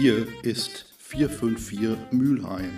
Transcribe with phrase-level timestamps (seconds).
[0.00, 2.70] Hier ist 454 Mülheim,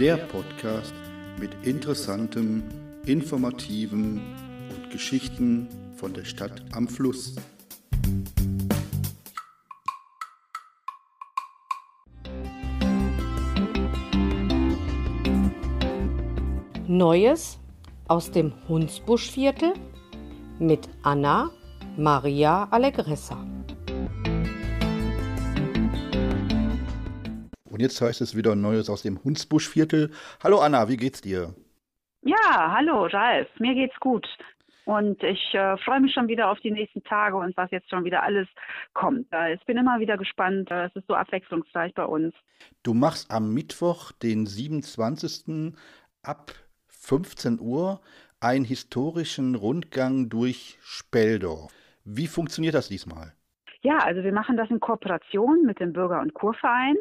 [0.00, 0.92] der Podcast
[1.38, 2.64] mit interessantem,
[3.06, 4.20] informativen
[4.74, 7.36] und Geschichten von der Stadt am Fluss.
[16.88, 17.60] Neues
[18.08, 19.74] aus dem Hunsbuschviertel
[20.58, 21.52] mit Anna
[21.96, 23.59] Maria Allegressa.
[27.80, 30.10] Und jetzt heißt es wieder Neues aus dem Hunsbuschviertel.
[30.44, 31.54] Hallo Anna, wie geht's dir?
[32.20, 34.28] Ja, hallo Ralf, mir geht's gut.
[34.84, 38.04] Und ich äh, freue mich schon wieder auf die nächsten Tage und was jetzt schon
[38.04, 38.46] wieder alles
[38.92, 39.32] kommt.
[39.32, 40.70] Äh, ich bin immer wieder gespannt.
[40.70, 42.34] Äh, es ist so abwechslungsreich bei uns.
[42.82, 45.74] Du machst am Mittwoch, den 27.
[46.22, 46.52] ab
[46.88, 48.02] 15 Uhr
[48.40, 51.72] einen historischen Rundgang durch Speldorf.
[52.04, 53.32] Wie funktioniert das diesmal?
[53.80, 56.96] Ja, also wir machen das in Kooperation mit dem Bürger- und Kurverein.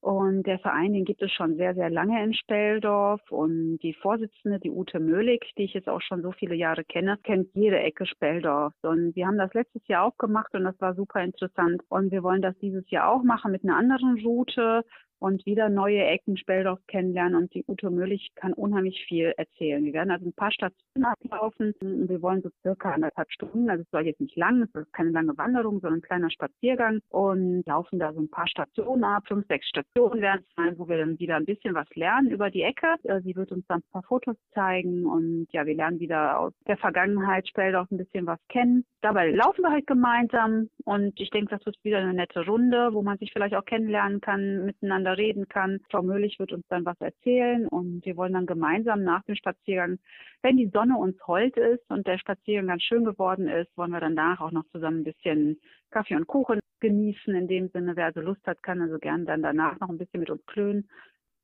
[0.00, 3.20] Und der Verein, den gibt es schon sehr, sehr lange in Speldorf.
[3.30, 7.18] Und die Vorsitzende, die Ute Möhlig, die ich jetzt auch schon so viele Jahre kenne,
[7.24, 8.72] kennt jede Ecke Speldorf.
[8.82, 11.82] Und wir haben das letztes Jahr auch gemacht und das war super interessant.
[11.88, 14.84] Und wir wollen das dieses Jahr auch machen mit einer anderen Route
[15.18, 17.36] und wieder neue Ecken Speldorf kennenlernen.
[17.36, 19.84] Und die Ute Müllig kann unheimlich viel erzählen.
[19.84, 23.90] Wir werden also ein paar Stationen ablaufen wir wollen so circa anderthalb Stunden, also es
[23.90, 27.98] soll jetzt nicht lang, es ist keine lange Wanderung, sondern ein kleiner Spaziergang und laufen
[27.98, 31.18] da so ein paar Stationen ab, fünf, sechs Stationen werden es sein, wo wir dann
[31.18, 32.96] wieder ein bisschen was lernen über die Ecke.
[33.04, 36.52] Äh, sie wird uns dann ein paar Fotos zeigen und ja, wir lernen wieder aus
[36.66, 38.84] der Vergangenheit Speldorf ein bisschen was kennen.
[39.00, 43.02] Dabei laufen wir halt gemeinsam und ich denke, das wird wieder eine nette Runde, wo
[43.02, 45.80] man sich vielleicht auch kennenlernen kann, miteinander miteinander reden kann.
[45.90, 49.98] Frau Möhlich wird uns dann was erzählen und wir wollen dann gemeinsam nach dem Spaziergang,
[50.42, 54.00] wenn die Sonne uns hold ist und der Spaziergang ganz schön geworden ist, wollen wir
[54.00, 57.34] danach auch noch zusammen ein bisschen Kaffee und Kuchen genießen.
[57.34, 60.20] In dem Sinne, wer also Lust hat, kann also gern dann danach noch ein bisschen
[60.20, 60.88] mit uns klönen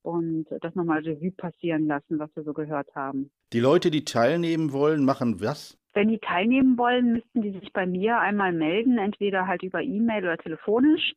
[0.03, 3.31] und das nochmal Revue passieren lassen, was wir so gehört haben.
[3.53, 5.79] Die Leute, die teilnehmen wollen, machen was?
[5.95, 10.25] Wenn die teilnehmen wollen, müssten die sich bei mir einmal melden, entweder halt über E-Mail
[10.25, 11.15] oder telefonisch.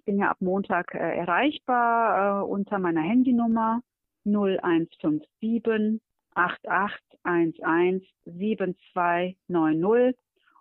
[0.00, 3.82] Ich bin ja ab Montag äh, erreichbar äh, unter meiner Handynummer
[4.24, 6.00] 0157
[6.34, 10.16] 8811 7290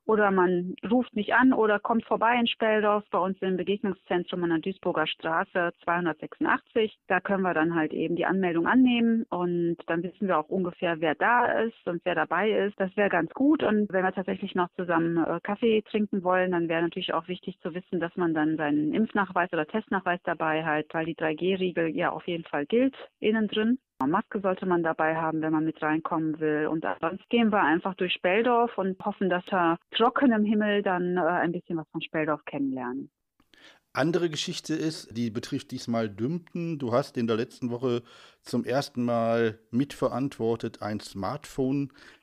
[0.09, 4.49] oder man ruft mich an oder kommt vorbei in Speldorf bei uns im Begegnungszentrum an
[4.49, 6.97] der Duisburger Straße 286.
[7.07, 10.99] Da können wir dann halt eben die Anmeldung annehmen und dann wissen wir auch ungefähr,
[10.99, 12.79] wer da ist und wer dabei ist.
[12.79, 16.69] Das wäre ganz gut und wenn wir tatsächlich noch zusammen äh, Kaffee trinken wollen, dann
[16.69, 20.85] wäre natürlich auch wichtig zu wissen, dass man dann seinen Impfnachweis oder Testnachweis dabei hat,
[20.91, 23.77] weil die 3G-Riegel ja auf jeden Fall gilt innen drin.
[24.07, 26.67] Maske sollte man dabei haben, wenn man mit reinkommen will.
[26.67, 31.17] Und sonst gehen wir einfach durch Speldorf und hoffen, dass wir trocken im Himmel dann
[31.17, 33.09] äh, ein bisschen was von Speldorf kennenlernen.
[33.91, 36.77] Andere Geschichte ist, die betrifft diesmal Dümpten.
[36.77, 38.03] Du hast in der letzten Woche
[38.43, 40.99] zum ersten Mal mitverantwortet ein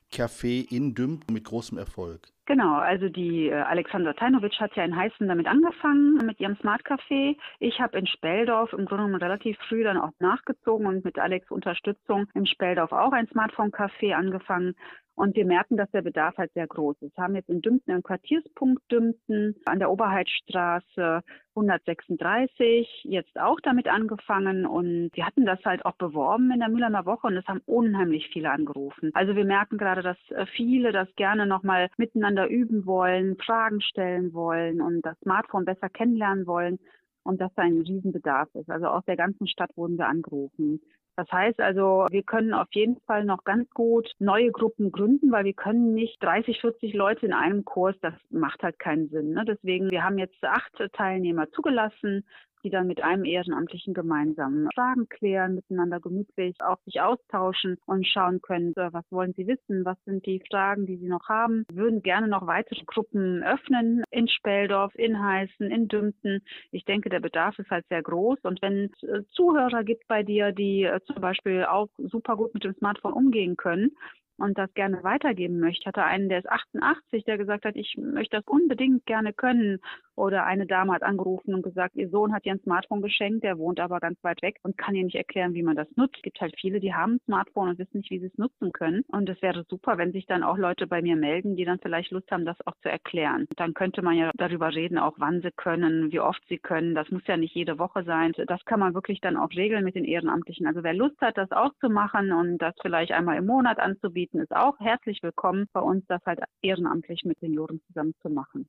[0.07, 2.21] Smartphone-Café in Dümpten mit großem Erfolg.
[2.45, 6.81] Genau, also die äh, Alexandra Tajnovic hat ja in Heißen damit angefangen, mit ihrem Smart
[6.85, 7.35] Café.
[7.59, 11.51] Ich habe in Speldorf im Grunde genommen relativ früh dann auch nachgezogen und mit Alex
[11.51, 14.75] Unterstützung in Speldorf auch ein Smartphone Café angefangen.
[15.17, 17.17] Und wir merken, dass der Bedarf halt sehr groß ist.
[17.17, 21.23] Wir haben jetzt in Dümpten einen Quartierspunkt Dümpten an der Oberheidstraße
[21.55, 27.07] 136 jetzt auch damit angefangen und wir hatten das halt auch beworben in der Mühlener
[27.07, 29.09] Woche und es haben unheimlich viele angerufen.
[29.15, 34.33] Also wir merken gerade, dass äh, viele das gerne nochmal miteinander üben wollen, Fragen stellen
[34.33, 36.77] wollen und das Smartphone besser kennenlernen wollen
[37.23, 38.69] und dass da ein Riesenbedarf ist.
[38.69, 40.79] Also aus der ganzen Stadt wurden wir angerufen.
[41.17, 45.45] Das heißt also, wir können auf jeden Fall noch ganz gut neue Gruppen gründen, weil
[45.45, 49.31] wir können nicht 30, 40 Leute in einem Kurs, das macht halt keinen Sinn.
[49.31, 49.43] Ne?
[49.43, 52.23] Deswegen, wir haben jetzt acht Teilnehmer zugelassen
[52.63, 58.41] die dann mit einem Ehrenamtlichen gemeinsam Fragen klären, miteinander gemütlich auch sich austauschen und schauen
[58.41, 61.65] können, was wollen sie wissen, was sind die Fragen, die sie noch haben.
[61.71, 66.41] Würden gerne noch weitere Gruppen öffnen in Speldorf, in Heißen, in Dümpten.
[66.71, 70.23] Ich denke, der Bedarf ist halt sehr groß und wenn es äh, Zuhörer gibt bei
[70.23, 73.91] dir, die äh, zum Beispiel auch super gut mit dem Smartphone umgehen können,
[74.37, 75.81] und das gerne weitergeben möchte.
[75.81, 79.79] Ich hatte einen, der ist 88, der gesagt hat, ich möchte das unbedingt gerne können.
[80.17, 83.59] Oder eine Dame hat angerufen und gesagt, ihr Sohn hat ihr ein Smartphone geschenkt, der
[83.59, 86.15] wohnt aber ganz weit weg und kann ihr nicht erklären, wie man das nutzt.
[86.15, 88.71] Es gibt halt viele, die haben ein Smartphone und wissen nicht, wie sie es nutzen
[88.71, 89.03] können.
[89.09, 92.09] Und es wäre super, wenn sich dann auch Leute bei mir melden, die dann vielleicht
[92.09, 93.45] Lust haben, das auch zu erklären.
[93.57, 96.95] Dann könnte man ja darüber reden, auch wann sie können, wie oft sie können.
[96.95, 98.33] Das muss ja nicht jede Woche sein.
[98.47, 100.65] Das kann man wirklich dann auch regeln mit den Ehrenamtlichen.
[100.65, 104.39] Also wer Lust hat, das auch zu machen und das vielleicht einmal im Monat anzubieten,
[104.39, 108.67] ist auch herzlich willkommen bei uns, das halt ehrenamtlich mit Senioren zusammen zu machen.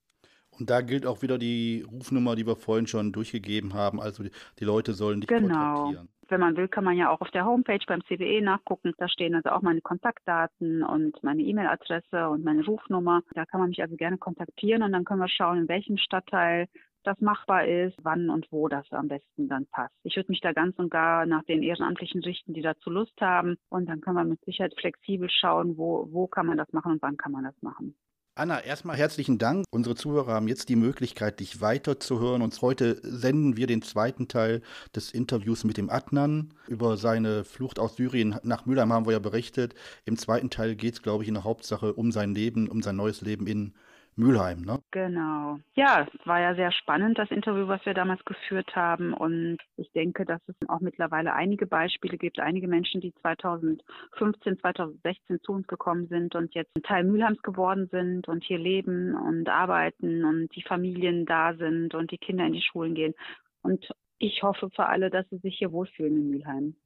[0.59, 4.01] Und da gilt auch wieder die Rufnummer, die wir vorhin schon durchgegeben haben.
[4.01, 5.75] Also die, die Leute sollen dich Genau.
[5.75, 6.09] kontaktieren.
[6.31, 8.93] Wenn man will, kann man ja auch auf der Homepage beim CWE nachgucken.
[8.99, 13.23] Da stehen also auch meine Kontaktdaten und meine E-Mail-Adresse und meine Rufnummer.
[13.35, 16.67] Da kann man mich also gerne kontaktieren und dann können wir schauen, in welchem Stadtteil
[17.05, 19.95] das machbar ist, wann und wo das am besten dann passt.
[20.03, 23.57] Ich würde mich da ganz und gar nach den Ehrenamtlichen richten, die dazu Lust haben.
[23.71, 27.01] Und dann können wir mit Sicherheit flexibel schauen, wo, wo kann man das machen und
[27.03, 27.95] wann kann man das machen.
[28.39, 29.65] Anna, erstmal herzlichen Dank.
[29.73, 32.41] Unsere Zuhörer haben jetzt die Möglichkeit, dich weiterzuhören.
[32.41, 34.63] Und heute senden wir den zweiten Teil
[34.95, 36.55] des Interviews mit dem Adnan.
[36.69, 39.75] Über seine Flucht aus Syrien nach Mülheim haben wir ja berichtet.
[40.05, 42.95] Im zweiten Teil geht es, glaube ich, in der Hauptsache um sein Leben, um sein
[42.95, 43.75] neues Leben in
[44.19, 44.81] Mülheim, ne?
[44.91, 45.61] Genau.
[45.75, 49.15] Ja, es war ja sehr spannend, das Interview, was wir damals geführt haben.
[49.15, 55.41] Und ich denke, dass es auch mittlerweile einige Beispiele gibt, einige Menschen, die 2015, 2016
[55.43, 59.49] zu uns gekommen sind und jetzt ein Teil Mülheims geworden sind und hier leben und
[59.49, 63.15] arbeiten und die Familien da sind und die Kinder in die Schulen gehen.
[63.63, 63.89] Und
[64.19, 66.77] ich hoffe für alle, dass sie sich hier wohlfühlen in Mülheim.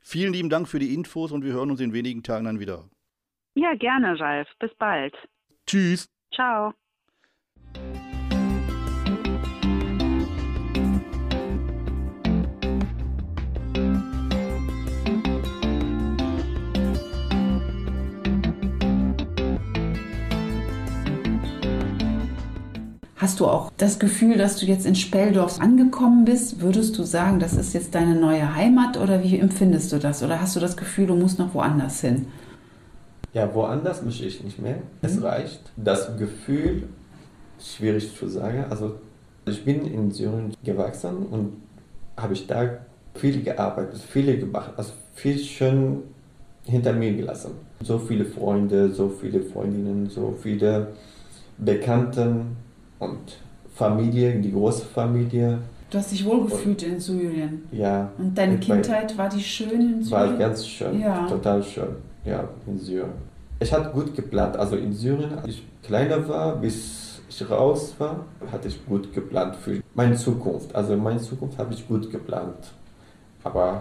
[0.00, 2.84] Vielen lieben Dank für die Infos und wir hören uns in wenigen Tagen dann wieder.
[3.54, 4.48] Ja, gerne, Ralf.
[4.60, 5.14] Bis bald.
[5.66, 6.08] Tschüss.
[6.36, 6.74] Ciao.
[23.16, 26.60] Hast du auch das Gefühl, dass du jetzt in Speldorf angekommen bist?
[26.60, 30.22] Würdest du sagen, das ist jetzt deine neue Heimat oder wie empfindest du das?
[30.22, 32.26] Oder hast du das Gefühl, du musst noch woanders hin?
[33.36, 34.78] Ja, woanders möchte ich nicht mehr.
[35.02, 35.60] Es reicht.
[35.76, 36.84] Das Gefühl,
[37.60, 38.64] schwierig zu sagen.
[38.70, 38.94] Also
[39.44, 41.52] ich bin in Syrien gewachsen und
[42.16, 42.78] habe ich da
[43.14, 45.98] viel gearbeitet, viele gemacht, also viel schön
[46.64, 47.50] hinter mir gelassen.
[47.82, 50.94] So viele Freunde, so viele Freundinnen, so viele
[51.58, 52.56] Bekannten
[52.98, 53.36] und
[53.74, 55.58] Familie, die große Familie.
[55.90, 57.64] Du hast dich wohlgefühlt in Syrien.
[57.70, 58.10] Ja.
[58.16, 60.10] Und deine Kindheit, war die schön in Syrien?
[60.30, 61.26] War ganz schön, Ja.
[61.28, 63.12] total schön, ja, in Syrien.
[63.60, 68.26] Ich hatte gut geplant, also in Syrien, als ich kleiner war, bis ich raus war,
[68.52, 70.74] hatte ich gut geplant für meine Zukunft.
[70.74, 72.72] Also meine Zukunft habe ich gut geplant.
[73.44, 73.80] Aber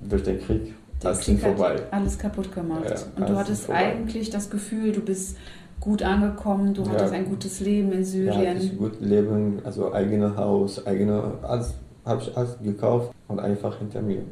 [0.00, 1.74] durch den Krieg, Der Krieg ist vorbei.
[1.74, 2.84] hat alles kaputt gemacht.
[2.90, 5.36] Ja, und du hattest eigentlich das Gefühl, du bist
[5.80, 6.90] gut angekommen, du Ja.
[6.90, 8.54] hattest ein gutes Leben in Ja, Syrien.
[8.56, 11.74] hatte ich gut leben, also eigenes Haus, eigene, alles
[12.04, 14.22] habe ich alles gekauft und einfach hinter mir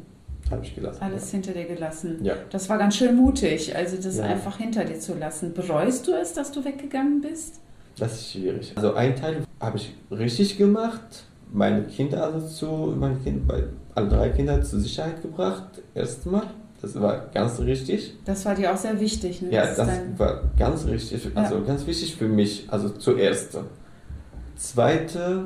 [0.51, 0.99] habe ich gelassen.
[1.01, 2.19] alles hinter dir gelassen.
[2.23, 2.35] Ja.
[2.51, 4.23] Das war ganz schön mutig, also das Ja.
[4.25, 5.53] einfach hinter dir zu lassen.
[5.53, 7.59] Bereust du es, dass du weggegangen bist?
[7.97, 8.73] Das ist schwierig.
[8.75, 13.63] Also ein Teil habe ich richtig gemacht, meine Kinder also zu, meine Kinder,
[13.95, 15.63] alle drei Kinder zur Sicherheit gebracht,
[15.93, 16.43] erstmal.
[16.81, 18.13] Das war ganz richtig.
[18.25, 19.41] Das war dir auch sehr wichtig.
[19.41, 19.49] Ne?
[19.51, 23.57] Ja, das dein- war ganz richtig, also ganz wichtig für mich, also zuerst.
[24.57, 25.45] Zweite,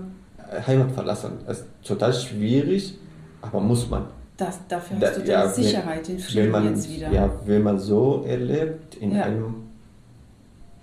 [0.68, 1.32] Heimat verlassen.
[1.48, 2.96] Das ist total schwierig,
[3.42, 4.06] aber muss man.
[4.42, 7.12] Das, dafür Da- hast du ja, Sicherheit, den Frieden man, jetzt wieder.
[7.12, 9.24] ja, wenn man so erlebt, in Ja.
[9.24, 9.56] einem,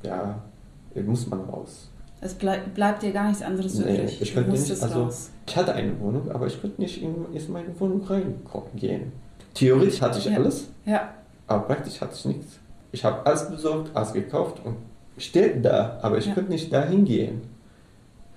[0.03, 0.39] ja,
[1.05, 1.91] muss man raus.
[2.21, 4.21] Es bleib, bleibt dir gar nichts anderes Nee, übrig.
[4.23, 5.31] ich könnte nicht, also raus.
[5.47, 9.13] ich hatte eine Wohnung, aber ich konnte nicht in, in meine Wohnung reingehen.
[9.55, 10.37] Theoretisch hatte ich Ja.
[10.37, 11.11] alles, Ja,
[11.47, 12.47] aber praktisch hatte ich nichts.
[12.93, 14.77] Ich habe alles besorgt, alles gekauft und
[15.19, 16.35] steht da, aber ich Ja.
[16.35, 17.43] konnte nicht dahin gehen.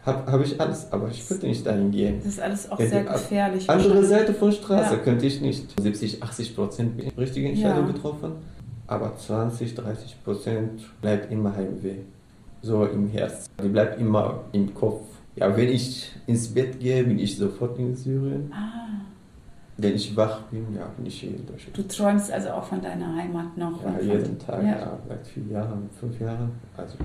[0.09, 2.15] Habe hab ich alles, aber ich konnte nicht dahin gehen.
[2.17, 3.69] das ist alles auch Ja, sehr gefährlich.
[3.69, 4.03] Andere.
[4.05, 4.99] Seite von Straße Ja.
[5.01, 5.79] könnte ich nicht.
[5.79, 7.91] 70, 80 Prozent bin ich richtige Entscheidung Ja.
[7.93, 8.31] getroffen,
[8.87, 11.97] aber 20, 30 Prozent bleibt immer Heimweh.
[12.61, 13.45] So im Herz.
[13.63, 15.01] Die bleibt immer im Kopf.
[15.35, 18.51] Ja, wenn ich ins Bett gehe, bin ich sofort in Syrien.
[18.53, 18.87] Ah,
[19.77, 21.77] Wenn ich wach bin, ja, bin ich hier in Deutschland.
[21.77, 23.81] du träumst also auch von deiner Heimat noch.
[23.81, 24.97] Ja, jeden Tag, Ja.
[25.07, 26.97] seit vier Jahren, fünf Jahren, also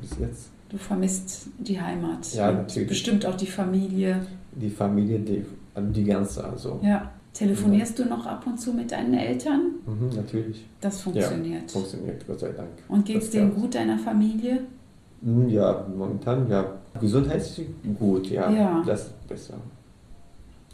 [0.00, 0.50] bis jetzt.
[0.68, 2.32] Du vermisst die Heimat.
[2.34, 2.88] Ja, natürlich.
[2.88, 4.26] bestimmt auch die Familie.
[4.52, 5.44] Die Familie, die,
[5.74, 6.80] also die ganze, also.
[6.82, 7.10] Ja.
[7.32, 9.72] Telefonierst du noch ab und zu mit deinen Eltern?
[9.86, 10.64] Mhm, natürlich.
[10.80, 11.70] Das funktioniert.
[11.70, 12.70] Funktioniert, Gott sei Dank.
[12.88, 14.62] Und geht's Das denen gut, deiner Familie?
[15.22, 16.64] Hm, Ja, momentan, ja.
[16.98, 17.66] Gesundheitlich
[17.98, 18.50] gut, ja.
[18.50, 18.82] Ja.
[18.86, 19.54] Das ist besser.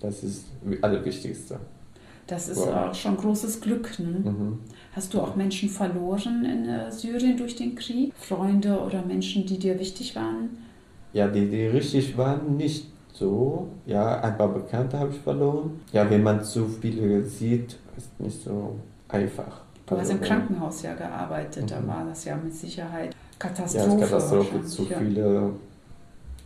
[0.00, 1.58] Das ist das Allerwichtigste.
[2.28, 2.74] Das ist Wow.
[2.90, 3.98] auch schon großes Glück.
[3.98, 4.30] Ne?
[4.30, 4.58] Mhm.
[4.94, 8.12] Hast du auch Menschen verloren in äh, Syrien durch den Krieg?
[8.14, 10.50] Freunde oder Menschen, die dir wichtig waren?
[11.14, 13.68] Ja, die, die richtig waren, nicht so.
[13.86, 15.80] Ja, ein paar Bekannte habe ich verloren.
[15.92, 18.76] Ja, wenn man zu viele sieht, ist nicht so
[19.08, 19.62] einfach.
[19.86, 21.88] Du hast Also, im Krankenhaus ja gearbeitet, da Mhm.
[21.88, 23.94] war das ja mit Sicherheit Ja, Katastrophe.
[24.04, 24.64] ist Katastrophe.
[24.64, 24.98] Zu ja.
[24.98, 25.50] viele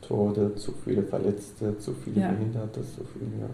[0.01, 2.31] Tode, zu viele Verletzte, zu viele Ja.
[2.31, 3.27] Behinderte, zu viele.
[3.41, 3.49] Ja.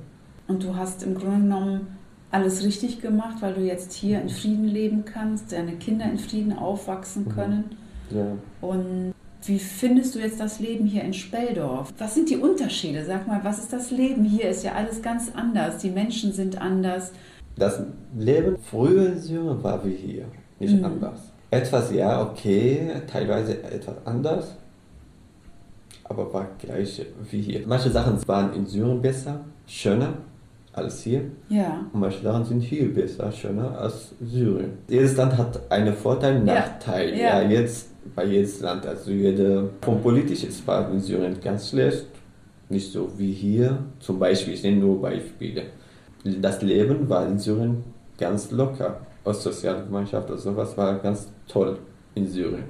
[0.49, 1.87] Und du hast im Grunde genommen
[2.33, 6.57] alles richtig gemacht, weil du jetzt hier in Frieden leben kannst, deine Kinder in Frieden
[6.57, 7.29] aufwachsen Mhm.
[7.31, 7.65] können.
[8.11, 8.27] Ja.
[8.61, 11.93] Und Wie findest du jetzt das Leben hier in Speldorf?
[11.99, 13.05] Was sind die Unterschiede?
[13.05, 14.49] Sag mal, was ist das Leben hier?
[14.49, 15.79] Ist ja alles ganz anders.
[15.79, 17.11] Die Menschen sind anders.
[17.57, 17.81] Das
[18.17, 20.27] Leben früher in Syrien war wie hier,
[20.61, 20.85] nicht Mhm.
[20.85, 21.19] anders.
[21.51, 24.55] Etwas, ja, okay, teilweise etwas anders,
[26.05, 27.67] aber war gleich wie hier.
[27.67, 30.15] Manche Sachen waren in Syrien besser, schöner
[30.73, 31.23] als hier.
[31.49, 31.87] Ja.
[31.93, 34.71] Und manche Sachen sind hier besser, schöner als Syrien.
[34.89, 36.55] Jedes Land hat einen Vorteil, einen Ja.
[36.55, 37.11] Nachteil.
[37.17, 37.43] Ja.
[37.43, 37.49] Ja.
[37.51, 38.87] jetzt bei jedes Land.
[38.87, 42.07] Also jede, vom politisch ist war in Syrien ganz schlecht,
[42.69, 43.79] nicht so wie hier.
[44.01, 45.63] Zum Beispiel, ich nenne nur Beispiele.
[46.41, 47.85] Das Leben war in Syrien
[48.19, 49.01] ganz locker.
[49.25, 51.79] Aus Sozialgemeinschaft oder sowas war ganz toll
[52.17, 52.65] in Syrien.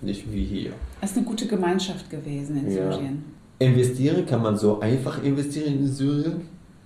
[0.00, 0.70] Nicht wie hier.
[1.00, 2.90] Es ist eine gute Gemeinschaft gewesen in Ja.
[2.92, 3.24] Syrien.
[3.58, 6.42] Investieren kann man so einfach investieren in Syrien.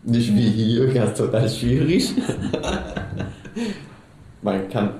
[0.08, 2.14] Nicht wie hier, ganz total schwierig.
[4.42, 4.90] man kann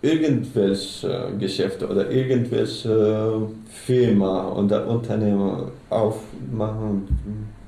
[0.00, 3.42] irgendwelche Geschäfte oder irgendwelche
[3.84, 7.08] Firma oder Unternehmen aufmachen,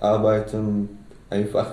[0.00, 0.88] arbeiten,
[1.28, 1.66] einfach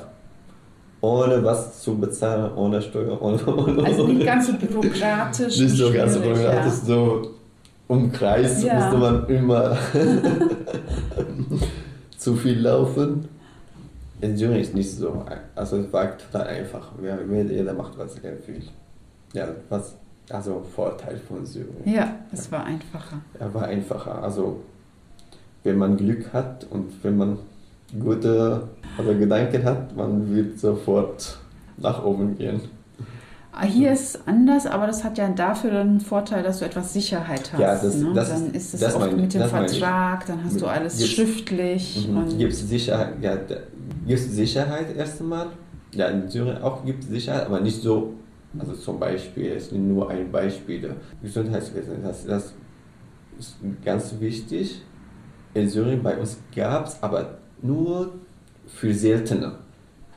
[0.99, 5.57] ohne was zu bezahlen, ohne Steuer, ohne, ohne, Also nicht ganz so bürokratisch.
[5.57, 6.85] nicht so ganz schwierig, bürokratisch, ja.
[6.85, 7.21] so
[7.87, 8.73] um Kreis Ja.
[8.75, 9.77] musste man immer
[12.17, 13.29] zu viel laufen.
[14.21, 15.23] In Syrien ist nicht so,
[15.55, 16.91] also es war total einfach.
[17.01, 18.61] Jeder macht was er will.
[19.33, 19.95] Ja, was,
[20.29, 21.75] also Vorteil von Syrien.
[21.85, 23.17] Ja, es war einfacher.
[23.39, 24.21] Er war einfacher.
[24.21, 24.61] Also
[25.63, 27.38] wenn man Glück hat und wenn man
[27.99, 31.38] gute oder Gedanken hat, man wird sofort
[31.77, 32.59] nach oben gehen.
[33.51, 36.65] Ah, Hier ist es anders, aber das hat ja dafür dann einen Vorteil, dass du
[36.65, 37.59] etwas Sicherheit hast.
[37.59, 38.11] Ja, das- ne?
[38.13, 39.41] das dann ist- es oft meine- mit dem.
[39.43, 42.07] Vertrag, dann hast du alles gibt's- schriftlich.
[42.07, 42.38] Mhm.
[42.38, 43.35] Gibt Sicherheit, ja,
[44.05, 45.48] gibt es Sicherheit erst einmal.
[45.93, 48.13] Ja, in Syrien auch gibt es Sicherheit, aber nicht so.
[48.58, 50.96] Also zum Beispiel, es ist nur ein Beispiel.
[51.22, 52.53] Gesundheitswesen, das, das
[53.38, 54.81] ist ganz wichtig.
[55.53, 58.13] In Syrien bei uns gab es aber nur
[58.67, 59.53] für Seltene,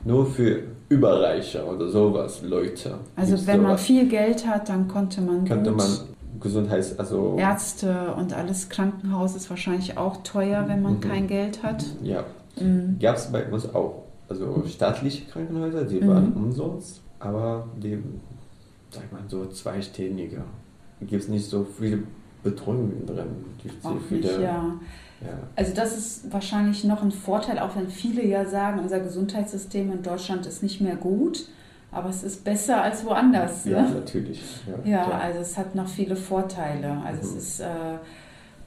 [0.03, 2.99] nur für Überreiche oder sowas, Leute.
[3.15, 3.83] also Gibt's wenn man sowas.
[3.83, 5.87] viel Geld hat, dann konnte man könnte man
[6.39, 11.01] Gesundheits, also Ärzte und alles Krankenhaus ist wahrscheinlich auch teuer, wenn man Mhm.
[11.01, 11.83] kein Geld hat.
[12.03, 12.23] ja,
[12.59, 12.97] Mhm.
[12.99, 14.03] Gab es bei uns auch.
[14.29, 16.07] Also staatliche Krankenhäuser, die Mhm.
[16.07, 17.97] waren umsonst, aber die,
[18.89, 20.41] sag mal so zweiständige.
[21.01, 22.03] Gibt es nicht so viel
[22.43, 23.25] Betreuung drin.
[23.83, 24.73] Auch viele, nicht, ja.
[25.21, 25.37] ja.
[25.55, 30.01] Also das ist wahrscheinlich noch ein Vorteil, auch wenn viele ja sagen, unser Gesundheitssystem in
[30.01, 31.47] Deutschland ist nicht mehr gut,
[31.91, 33.65] aber es ist besser als woanders.
[33.65, 33.89] Ja, ne?
[33.95, 34.41] natürlich.
[34.85, 37.01] Ja, Ja, also es hat noch viele Vorteile.
[37.05, 37.37] Also Mhm.
[37.37, 37.65] es ist, äh,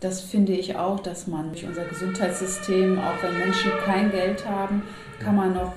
[0.00, 4.82] das finde ich auch, dass man durch unser Gesundheitssystem, auch wenn Menschen kein Geld haben,
[5.20, 5.72] kann man noch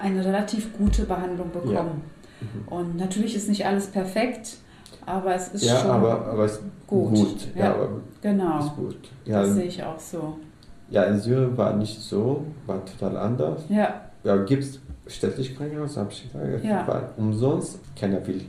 [0.00, 2.02] eine relativ gute Behandlung bekommen.
[2.40, 2.68] Mhm.
[2.68, 4.56] Und natürlich ist nicht alles perfekt,
[5.04, 7.14] aber es ist ja schon aber, aber es gut.
[7.14, 7.48] gut.
[7.54, 7.74] Ja, Ja.
[7.74, 7.88] aber
[8.22, 8.58] genau.
[8.60, 8.96] ist gut.
[9.24, 10.38] Ja, Das sehe ich auch so.
[10.90, 13.62] ja, in Syrien war nicht so, war total anders.
[13.68, 16.86] Ja, Ja, gibt es städtliche Krankenhäuser, habe ich gesagt, Ja.
[16.86, 18.42] war umsonst, keiner will.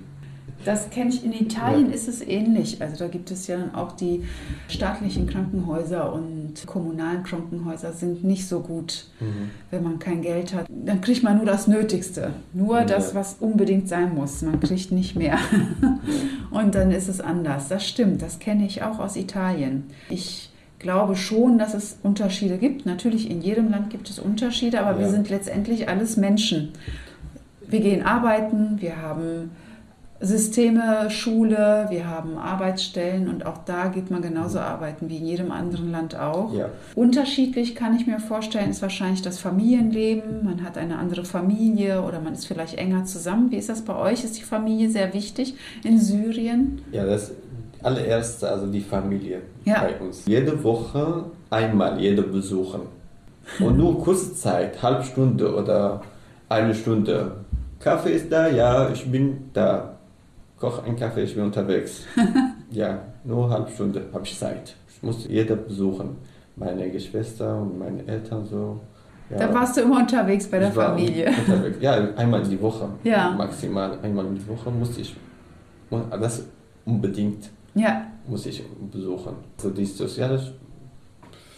[0.65, 1.23] Das kenne ich.
[1.23, 1.95] In Italien Ja.
[1.95, 2.81] ist es ähnlich.
[2.81, 4.23] Also da gibt es ja dann auch die
[4.67, 9.49] staatlichen Krankenhäuser und kommunalen Krankenhäuser sind nicht so gut, Mhm.
[9.71, 10.67] wenn man kein Geld hat.
[10.69, 12.85] Dann kriegt man nur das Nötigste, nur Ja.
[12.85, 14.41] das, was unbedingt sein muss.
[14.41, 15.37] Man kriegt nicht mehr.
[16.51, 17.69] und dann ist es anders.
[17.69, 18.21] Das stimmt.
[18.21, 19.85] Das kenne ich auch aus Italien.
[20.09, 20.49] Ich
[20.79, 22.85] glaube schon, dass es Unterschiede gibt.
[22.85, 25.11] Natürlich in jedem Land gibt es Unterschiede, aber wir Ja.
[25.11, 26.69] sind letztendlich alles Menschen.
[27.67, 29.51] Wir gehen arbeiten, wir haben
[30.21, 35.51] Systeme, Schule, wir haben Arbeitsstellen und auch da geht man genauso arbeiten wie in jedem
[35.51, 36.53] anderen Land auch.
[36.53, 36.67] Ja.
[36.93, 40.43] Unterschiedlich kann ich mir vorstellen, ist wahrscheinlich das Familienleben.
[40.43, 43.49] Man hat eine andere Familie oder man ist vielleicht enger zusammen.
[43.51, 44.25] Wie ist das bei euch?
[44.25, 46.81] Ist die Familie sehr wichtig in Syrien?
[46.91, 47.31] Ja, das
[47.81, 49.83] allererste, also die Familie Ja.
[49.83, 50.25] bei uns.
[50.25, 52.81] Jede Woche einmal jede besuchen.
[53.61, 56.01] Und nur kurze Zeit, halbe Stunde oder
[56.49, 57.31] eine Stunde.
[57.79, 59.93] Kaffee ist da, ja, ich bin da.
[60.59, 62.03] Koch einen Kaffee, ich bin unterwegs.
[62.71, 64.75] ja, nur halbe Stunde habe ich Zeit.
[64.93, 66.17] Ich muss jeder besuchen.
[66.55, 68.81] Meine Geschwister und meine Eltern so.
[69.29, 69.37] Ja.
[69.37, 71.29] Da warst du immer unterwegs bei der Familie.
[71.29, 71.77] Unterwegs.
[71.79, 72.89] Ja, einmal die Woche.
[73.03, 73.31] Ja.
[73.31, 75.15] Maximal einmal die Woche musste ich.
[76.11, 76.43] Das
[76.85, 78.61] unbedingt Ja, muss ich
[78.91, 79.35] besuchen.
[79.57, 80.39] Also das soziale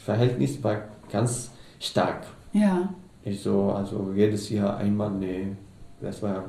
[0.06, 0.78] Verhältnis war
[1.12, 2.24] ganz stark.
[2.54, 2.90] ja.
[3.24, 5.56] Ich so, also jedes Jahr einmal, nee,
[6.02, 6.44] das war.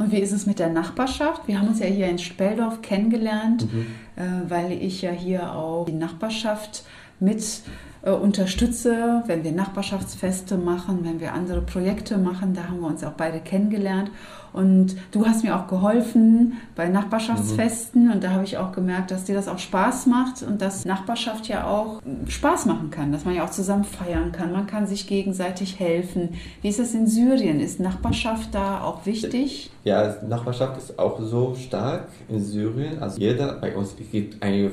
[0.00, 1.46] Und wie ist es mit der Nachbarschaft?
[1.46, 3.70] Wir haben uns ja hier in Speldorf kennengelernt.
[3.70, 3.86] Mhm.
[4.16, 6.84] äh, weil ich ja hier auch die Nachbarschaft
[7.20, 7.62] mit
[8.02, 12.54] äh, unterstütze, wenn wir Nachbarschaftsfeste machen, wenn wir andere Projekte machen.
[12.54, 14.10] Da haben wir uns auch beide kennengelernt.
[14.52, 18.06] Und du hast mir auch geholfen bei Nachbarschaftsfesten.
[18.06, 18.12] Mhm.
[18.12, 21.46] Und da habe ich auch gemerkt, dass dir das auch Spaß macht und dass Nachbarschaft
[21.46, 24.50] ja auch Spaß machen kann, dass man ja auch zusammen feiern kann.
[24.50, 26.30] Man kann sich gegenseitig helfen.
[26.62, 27.60] Wie ist das in Syrien?
[27.60, 29.70] Ist Nachbarschaft da auch wichtig?
[29.84, 33.00] Ja, Nachbarschaft ist auch so stark in Syrien.
[33.00, 34.72] Also jeder bei uns gibt einen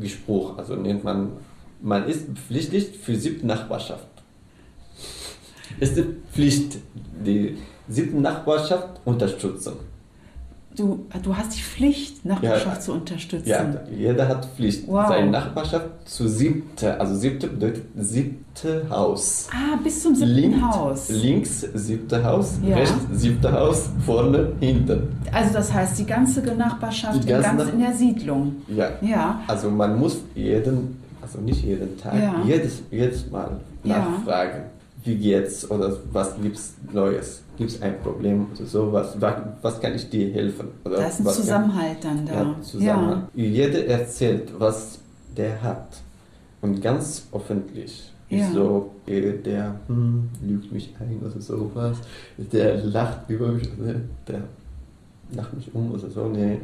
[0.00, 1.32] Gespruch, also nennt man
[1.82, 4.06] man ist verpflichtet für siebte Nachbarschaft.
[5.80, 6.78] Es ist die Pflicht,
[7.24, 7.58] die
[7.88, 9.74] siebte Nachbarschaft unterstützen.
[10.74, 13.46] Du, du hast die Pflicht, Nachbarschaft ja, zu unterstützen.
[13.46, 14.88] Ja, jeder hat Pflicht.
[14.88, 15.06] Wow.
[15.08, 19.48] Seine Nachbarschaft zu siebte, also siebte bedeutet siebte Haus.
[19.52, 21.08] Ah, bis zum siebten Links, Haus.
[21.10, 22.74] Links siebte Haus, ja.
[22.74, 25.14] rechts siebte Haus, vorne, hinten.
[25.30, 28.56] Also das heißt, die ganze Nachbarschaft die ganze ganz Nach in der Siedlung.
[28.68, 28.92] Ja.
[29.02, 29.42] ja.
[29.48, 32.42] Also man muss jeden also nicht jeden Tag, ja.
[32.44, 34.64] jedes, jedes Mal nachfragen, ja.
[35.04, 39.16] wie geht's oder was gibt's Neues, gibt es ein Problem oder so, was,
[39.62, 40.68] was kann ich dir helfen?
[40.84, 42.42] Oder da ist ein Zusammenhalt kann, dann da.
[42.42, 43.24] Ja, Zusammenhalt.
[43.34, 43.44] Ja.
[43.44, 44.98] Jeder erzählt, was
[45.36, 45.88] der hat
[46.60, 48.08] und ganz öffentlich.
[48.28, 48.50] Ja.
[48.50, 51.98] So, der hm, lügt mich ein oder sowas,
[52.38, 53.68] der lacht über mich,
[54.26, 54.40] der
[55.32, 56.58] lacht mich um oder so, nee,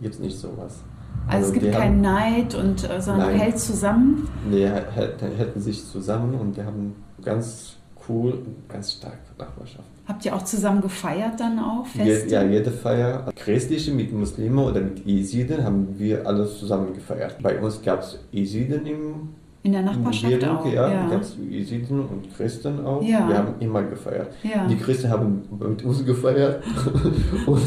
[0.00, 0.78] gibt es nicht sowas.
[1.26, 4.28] Also, es gibt keinen Neid, und, äh, sondern nein, hält zusammen?
[4.48, 7.76] Nee, hätten sich zusammen und wir haben ganz
[8.08, 9.84] cool und ganz stark Nachbarschaft.
[10.06, 11.86] Habt ihr auch zusammen gefeiert dann auch?
[11.86, 12.30] Feste?
[12.30, 13.30] Ja, jede Feier.
[13.36, 17.36] Christliche mit Muslimen oder mit Isiden haben wir alles zusammen gefeiert.
[17.42, 19.28] Bei uns gab es Isiden im
[19.64, 20.72] in der Nachbarschaft Umgebung, auch?
[20.72, 21.08] Ja, ja.
[21.08, 23.02] gab es Isiden und Christen auch.
[23.02, 23.28] Ja.
[23.28, 24.28] Wir haben immer gefeiert.
[24.42, 24.66] Ja.
[24.66, 26.62] Die Christen haben mit uns gefeiert
[27.46, 27.60] und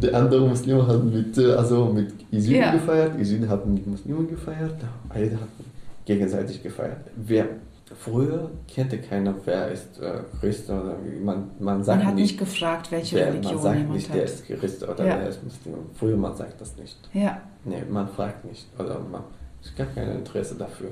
[0.00, 2.72] die anderen Muslime haben mit, äh, also mit Isiden ja.
[2.72, 4.76] gefeiert, Isiden hatten mit Muslimen gefeiert,
[5.08, 5.64] beide hatten
[6.04, 7.00] gegenseitig gefeiert.
[7.16, 7.46] Wer,
[7.98, 12.38] früher kannte keiner, wer ist äh, Christ oder man, man sagt Man hat nicht, nicht
[12.38, 14.16] gefragt, welche wer, Religion Man sagt nicht, hat.
[14.16, 15.16] der ist Christ oder ja.
[15.16, 15.74] der ist Muslim.
[15.94, 16.96] Früher man sagt das nicht.
[17.12, 17.40] Ja.
[17.64, 19.22] Nee, man fragt nicht oder man,
[19.62, 20.90] es gab kein Interesse dafür.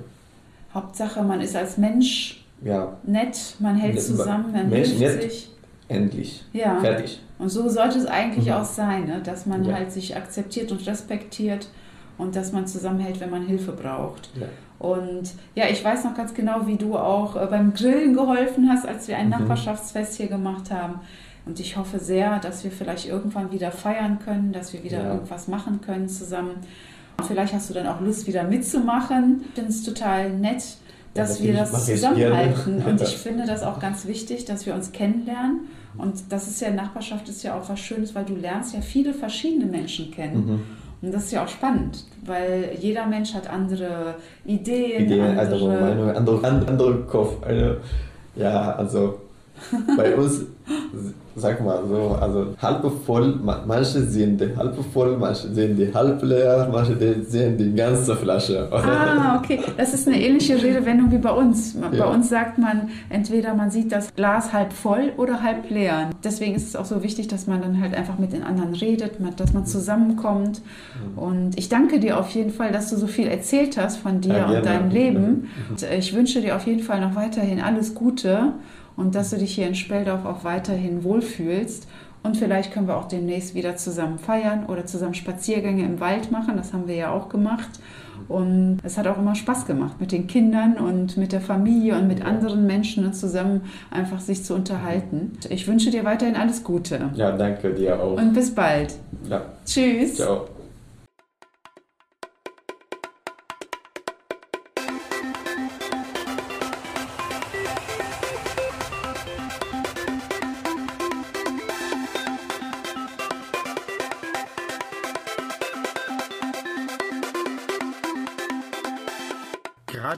[0.75, 2.97] Hauptsache, man ist als Mensch ja.
[3.05, 5.51] nett, man hält zusammen, man Mensch, hilft nett, sich.
[5.89, 6.45] Endlich.
[6.53, 6.81] Ja.
[6.81, 7.21] Fertig.
[7.39, 8.53] Und so sollte es eigentlich mhm.
[8.53, 9.21] auch sein, ne?
[9.23, 9.75] dass man ja.
[9.75, 11.69] halt sich akzeptiert und respektiert
[12.19, 14.31] und dass man zusammenhält, wenn man Hilfe braucht.
[14.39, 14.47] Ja.
[14.79, 18.87] Und ja, ich weiß noch ganz genau, wie du auch äh, beim Grillen geholfen hast,
[18.87, 19.33] als wir ein mhm.
[19.33, 21.01] Nachbarschaftsfest hier gemacht haben.
[21.47, 25.13] Und ich hoffe sehr, dass wir vielleicht irgendwann wieder feiern können, dass wir wieder ja.
[25.15, 26.57] irgendwas machen können zusammen.
[27.27, 29.45] Vielleicht hast du dann auch Lust, wieder mitzumachen.
[29.49, 30.77] Ich finde es total nett,
[31.17, 32.83] dass ja, wir das zusammenhalten.
[32.83, 36.71] Und ich finde das auch ganz wichtig, dass wir uns kennenlernen und das ist ja,
[36.71, 40.47] Nachbarschaft ist ja auch was Schönes, weil du lernst ja viele verschiedene Menschen kennen.
[40.47, 40.63] Mhm.
[41.03, 45.81] Und das ist ja auch spannend, weil jeder Mensch hat andere Ideen, Ideen andere, andere
[45.81, 47.43] Meinungen, andere, andere Kopf.
[47.45, 47.79] Eine,
[48.35, 49.21] ja, also
[49.97, 50.47] bei uns
[51.37, 56.23] sag mal so, also halb voll, manche sehen die halb voll, manche sehen die halb
[56.23, 58.69] leer, manche sehen die ganze Flasche.
[58.73, 59.61] Ah, okay.
[59.77, 61.75] Das ist eine ähnliche Redewendung wie bei uns.
[61.75, 62.07] Bei ja.
[62.07, 66.11] uns sagt man entweder man sieht das Glas halb voll oder halb leer.
[66.25, 69.13] Deswegen ist es auch so wichtig, dass man dann halt einfach mit den anderen redet,
[69.37, 70.63] dass man zusammenkommt.
[71.17, 74.39] Und ich danke dir auf jeden Fall, dass du so viel erzählt hast von dir
[74.39, 75.51] ja, und deinem Leben.
[75.69, 78.55] Und ich wünsche dir auf jeden Fall noch weiterhin alles Gute
[78.97, 81.87] und dass du dich hier in Speldorf auch weiterhin wohlfühlst.
[82.23, 86.57] Und vielleicht können wir auch demnächst wieder zusammen feiern oder zusammen Spaziergänge im Wald machen.
[86.57, 87.69] Das haben wir ja auch gemacht.
[88.27, 92.09] Und es hat auch immer Spaß gemacht, mit den Kindern und mit der Familie und
[92.09, 95.39] mit anderen Menschen zusammen einfach sich zu unterhalten.
[95.49, 97.11] Ich wünsche dir weiterhin alles Gute.
[97.15, 98.17] Ja, danke dir auch.
[98.17, 98.95] Und bis bald.
[99.29, 99.43] Ja.
[99.65, 100.17] Tschüss.
[100.17, 100.49] Ciao.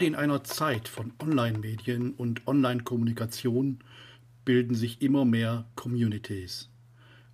[0.08, 3.80] In einer Zeit von Online-Medien und Online-Kommunikation
[4.46, 6.70] bilden sich immer mehr Communities.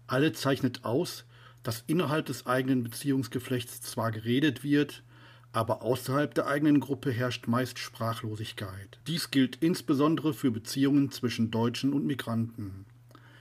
[0.09, 1.25] Alle zeichnet aus,
[1.63, 5.05] dass innerhalb des eigenen Beziehungsgeflechts zwar geredet wird,
[5.53, 8.99] aber außerhalb der eigenen Gruppe herrscht meist Sprachlosigkeit.
[9.07, 12.87] Dies gilt insbesondere für Beziehungen zwischen Deutschen und Migranten.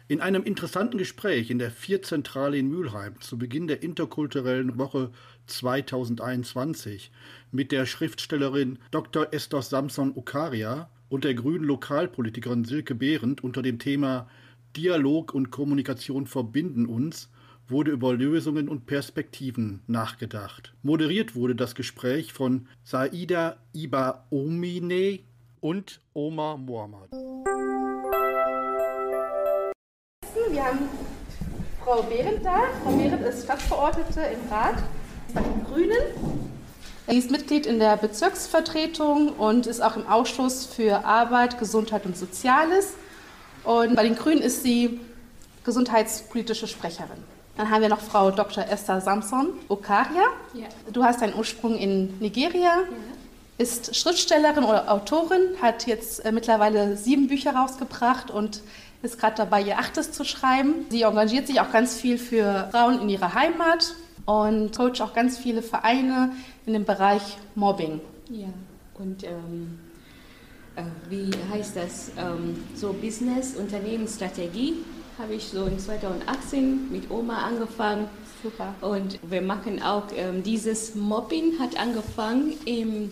[0.09, 5.11] In einem interessanten Gespräch in der Vierzentrale in Mülheim zu Beginn der interkulturellen Woche
[5.47, 7.09] 2021
[7.51, 9.27] mit der Schriftstellerin Dr.
[9.31, 14.27] Estos Samson Okaria und der grünen Lokalpolitikerin Silke Behrendt unter dem Thema
[14.75, 17.29] Dialog und Kommunikation verbinden uns
[17.69, 20.73] wurde über Lösungen und Perspektiven nachgedacht.
[20.83, 25.19] Moderiert wurde das Gespräch von Saida Iba-Omine
[25.61, 27.09] und Omar Mohammad.
[30.53, 30.87] Wir haben
[31.83, 32.65] Frau Behrendt da.
[32.83, 34.75] Frau Behrendt ist Stadtverordnete im Rat
[35.33, 35.97] bei den Grünen.
[37.07, 42.15] Sie ist Mitglied in der Bezirksvertretung und ist auch im Ausschuss für Arbeit, Gesundheit und
[42.15, 42.93] Soziales.
[43.63, 44.99] Und bei den Grünen ist sie
[45.63, 47.23] gesundheitspolitische Sprecherin.
[47.57, 48.63] Dann haben wir noch Frau Dr.
[48.69, 50.21] Esther Samson Okaria.
[50.53, 50.67] Ja.
[50.91, 52.83] Du hast deinen Ursprung in Nigeria, ja.
[53.57, 58.61] ist Schriftstellerin oder Autorin, hat jetzt äh, mittlerweile sieben Bücher rausgebracht und
[59.03, 60.85] ist gerade dabei, ihr achtes zu schreiben.
[60.89, 63.93] Sie engagiert sich auch ganz viel für Frauen in ihrer Heimat
[64.25, 66.31] und coacht auch ganz viele Vereine
[66.65, 67.99] in dem Bereich Mobbing.
[68.29, 68.47] Ja,
[68.97, 69.77] und ähm,
[70.75, 72.11] äh, wie heißt das?
[72.17, 74.75] Ähm, so Business, Unternehmensstrategie
[75.19, 78.07] habe ich so in 2018 mit Oma angefangen.
[78.41, 78.73] Super.
[78.81, 83.11] Und wir machen auch ähm, dieses Mobbing hat angefangen im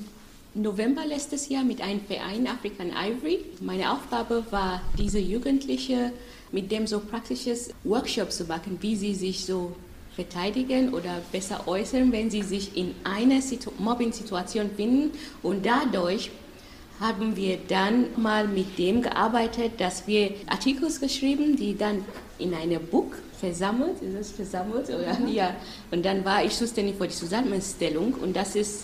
[0.54, 3.40] November letztes Jahr mit einem Verein African Ivory.
[3.62, 6.12] Meine Aufgabe war, diese Jugendliche
[6.52, 9.74] mit dem so praktisches Workshop zu machen, wie sie sich so
[10.14, 13.40] verteidigen oder besser äußern, wenn sie sich in einer
[13.80, 15.12] Mobbing-Situation finden.
[15.42, 16.32] Und dadurch
[17.00, 22.04] haben wir dann mal mit dem gearbeitet, dass wir Artikel geschrieben, die dann
[22.40, 24.90] in eine Buch versammelt, ist es versammelt?
[24.90, 25.18] Oder?
[25.18, 25.30] Mhm.
[25.30, 25.56] ja,
[25.92, 28.16] und dann war ich zuständig für die Zusammenstellung.
[28.16, 28.84] Und das ist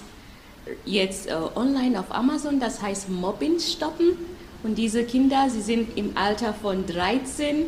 [0.86, 4.18] jetzt äh, online auf Amazon, das heißt Mobbing stoppen
[4.64, 7.66] und diese Kinder, sie sind im Alter von 13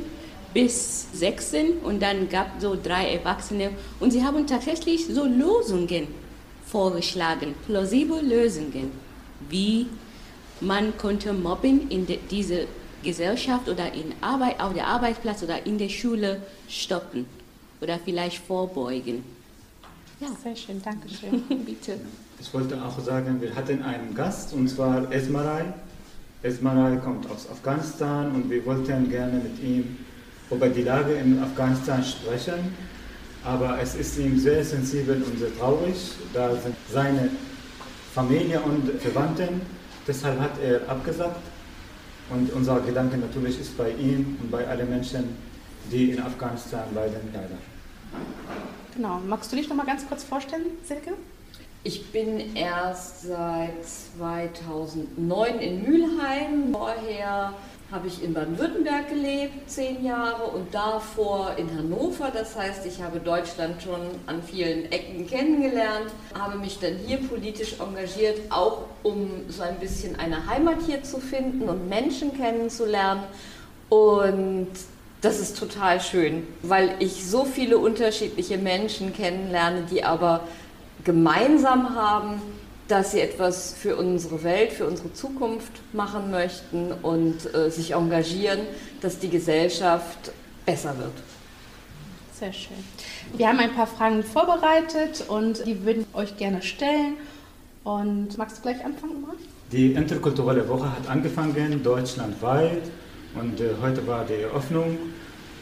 [0.54, 6.08] bis 16 und dann gab es so drei Erwachsene und sie haben tatsächlich so Lösungen
[6.66, 8.92] vorgeschlagen, plausible Lösungen,
[9.50, 9.88] wie
[10.62, 12.68] man konnte Mobbing in de, diese
[13.04, 17.26] Gesellschaft oder in Arbeit, auf der Arbeitsplatz oder in der Schule stoppen
[17.82, 19.24] oder vielleicht vorbeugen.
[20.20, 21.42] Ja, sehr schön, danke schön.
[21.66, 22.00] Bitte.
[22.40, 25.66] Ich wollte auch sagen, wir hatten einen Gast und zwar Esmarai.
[26.42, 29.98] Esmarai kommt aus Afghanistan und wir wollten gerne mit ihm
[30.50, 32.74] über die Lage in Afghanistan sprechen.
[33.44, 36.14] Aber es ist ihm sehr sensibel und sehr traurig.
[36.34, 37.30] Da sind seine
[38.14, 39.62] Familie und Verwandten
[40.10, 41.40] Deshalb hat er abgesagt
[42.32, 45.38] und unser Gedanke natürlich ist bei ihm und bei allen Menschen,
[45.92, 47.60] die in Afghanistan leiden, leider.
[48.96, 49.22] Genau.
[49.28, 51.14] Magst du dich noch mal ganz kurz vorstellen, Silke?
[51.82, 56.74] Ich bin erst seit 2009 in Mülheim.
[56.74, 57.54] Vorher
[57.90, 62.32] habe ich in Baden-Württemberg gelebt, zehn Jahre, und davor in Hannover.
[62.34, 67.78] Das heißt, ich habe Deutschland schon an vielen Ecken kennengelernt, habe mich dann hier politisch
[67.80, 73.24] engagiert, auch um so ein bisschen eine Heimat hier zu finden und Menschen kennenzulernen.
[73.88, 74.68] Und
[75.22, 80.42] das ist total schön, weil ich so viele unterschiedliche Menschen kennenlerne, die aber
[81.04, 82.42] gemeinsam haben,
[82.88, 88.62] dass sie etwas für unsere Welt, für unsere Zukunft machen möchten und äh, sich engagieren,
[89.02, 90.32] dass die Gesellschaft
[90.66, 91.14] besser wird.
[92.34, 92.78] Sehr schön.
[93.38, 97.16] Wir haben ein paar Fragen vorbereitet und die würden euch gerne stellen.
[97.84, 99.38] Und magst du gleich anfangen, Marc?
[99.72, 102.82] Die interkulturelle Woche hat angefangen, deutschlandweit.
[103.36, 104.98] Und äh, heute war die Eröffnung.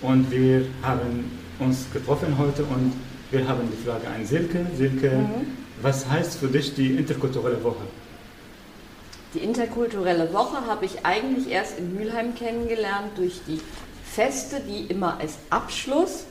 [0.01, 2.93] Und wir haben uns getroffen heute und
[3.31, 4.65] wir haben die Frage an Silke.
[4.75, 7.83] Silke, mhm was heißt für dich die interkulturelle Woche?
[9.33, 13.59] Die interkulturelle Woche habe ich eigentlich erst in Mülheim kennengelernt durch die
[14.03, 16.25] Feste, die immer als Abschluss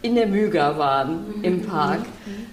[0.00, 2.06] in der Müger waren im Park.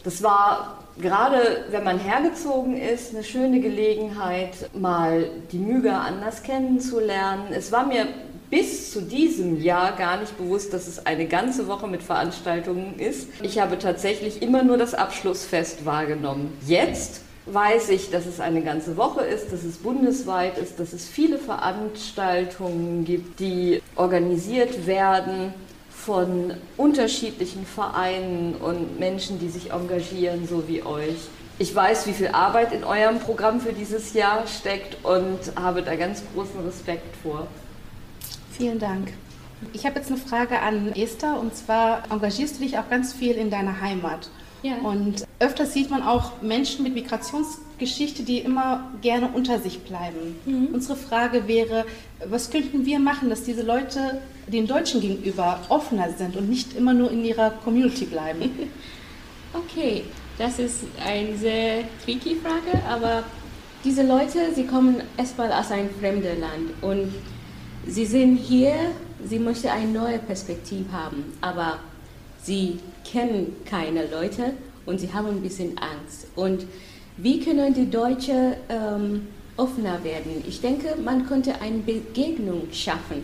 [0.03, 7.43] Das war gerade, wenn man hergezogen ist, eine schöne Gelegenheit, mal die Müger anders kennenzulernen.
[7.51, 8.07] Es war mir
[8.55, 13.27] bis zu diesem Jahr gar nicht bewusst, dass es eine ganze Woche mit Veranstaltungen ist.
[13.41, 16.57] Ich habe tatsächlich immer nur das Abschlussfest wahrgenommen.
[16.65, 21.05] Jetzt weiß ich, dass es eine ganze Woche ist, dass es bundesweit ist, dass es
[21.05, 25.53] viele Veranstaltungen gibt, die organisiert werden
[25.89, 31.27] von unterschiedlichen Vereinen und Menschen, die sich engagieren, so wie euch.
[31.59, 35.97] Ich weiß, wie viel Arbeit in eurem Programm für dieses Jahr steckt und habe da
[35.97, 37.47] ganz großen Respekt vor.
[38.57, 39.11] Vielen Dank.
[39.73, 43.35] Ich habe jetzt eine Frage an Esther und zwar engagierst du dich auch ganz viel
[43.35, 44.29] in deiner Heimat.
[44.63, 44.77] Ja.
[44.77, 50.35] Und öfters sieht man auch Menschen mit Migrationsgeschichte, die immer gerne unter sich bleiben.
[50.45, 50.69] Mhm.
[50.73, 51.85] Unsere Frage wäre,
[52.27, 56.93] was könnten wir machen, dass diese Leute den Deutschen gegenüber offener sind und nicht immer
[56.93, 58.49] nur in ihrer Community bleiben?
[59.53, 60.03] Okay,
[60.37, 63.23] das ist eine sehr tricky Frage, aber
[63.85, 67.13] diese Leute, sie kommen erstmal aus einem fremden Land und
[67.87, 68.73] Sie sind hier,
[69.23, 71.79] Sie möchten eine neue Perspektive haben, aber
[72.41, 74.53] Sie kennen keine Leute
[74.85, 76.27] und sie haben ein bisschen Angst.
[76.35, 76.65] Und
[77.17, 80.43] wie können die Deutschen ähm, offener werden?
[80.47, 83.23] Ich denke, man könnte eine Begegnung schaffen.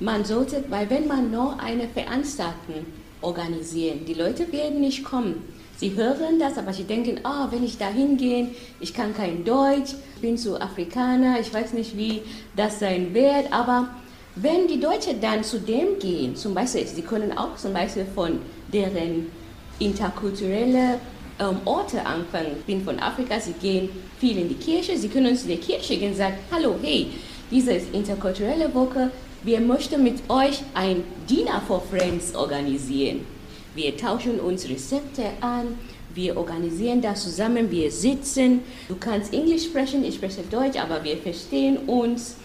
[0.00, 2.86] Man sollte, weil wenn man nur eine Veranstaltung
[3.20, 5.42] organisieren, die Leute werden nicht kommen.
[5.78, 8.48] Sie hören das, aber sie denken, ah, wenn ich da hingehe,
[8.80, 12.22] ich kann kein Deutsch, ich bin so Afrikaner, ich weiß nicht, wie
[12.56, 13.52] das sein wird.
[13.52, 13.88] Aber
[14.36, 18.38] wenn die Deutschen dann zu dem gehen, zum Beispiel, sie können auch zum Beispiel von
[18.72, 19.30] deren
[19.78, 20.98] interkulturelle
[21.38, 22.56] ähm, Orte anfangen.
[22.58, 25.98] Ich bin von Afrika, sie gehen viel in die Kirche, sie können zu der Kirche
[25.98, 27.08] gehen und sagen, hallo, hey,
[27.50, 29.10] diese interkulturelle Woche,
[29.42, 33.35] wir möchten mit euch ein Dinner for Friends organisieren.
[33.76, 35.78] Wir tauschen uns Rezepte an,
[36.14, 38.60] wir organisieren das zusammen, wir sitzen.
[38.88, 42.36] Du kannst Englisch sprechen, ich spreche Deutsch, aber wir verstehen uns.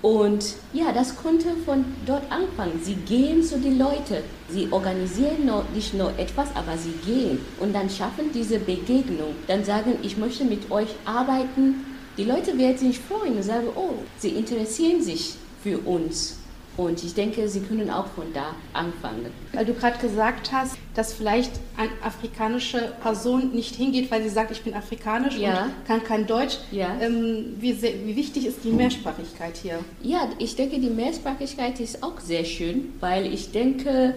[0.00, 2.80] Und ja, das konnte von dort anfangen.
[2.82, 4.22] Sie gehen zu den Leuten.
[4.48, 9.34] Sie organisieren noch, nicht nur etwas, aber sie gehen und dann schaffen diese Begegnung.
[9.46, 11.84] Dann sagen, ich möchte mit euch arbeiten.
[12.16, 16.37] Die Leute werden sich freuen und sagen, oh, sie interessieren sich für uns.
[16.78, 19.26] Und ich denke, Sie können auch von da anfangen.
[19.52, 24.52] Weil du gerade gesagt hast, dass vielleicht eine afrikanische Person nicht hingeht, weil sie sagt,
[24.52, 25.64] ich bin afrikanisch ja.
[25.64, 26.58] und kann kein Deutsch.
[26.70, 26.96] Ja.
[27.00, 29.80] Ähm, wie, sehr, wie wichtig ist die Mehrsprachigkeit hier?
[30.02, 34.14] Ja, ich denke, die Mehrsprachigkeit ist auch sehr schön, weil ich denke,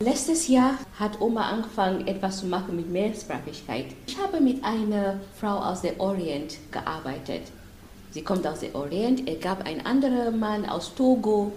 [0.00, 3.86] Letztes Jahr hat Oma angefangen, etwas zu machen mit Mehrsprachigkeit.
[4.08, 7.42] Ich habe mit einer Frau aus dem Orient gearbeitet.
[8.10, 9.28] Sie kommt aus dem Orient.
[9.28, 11.52] Es gab einen anderen Mann aus Togo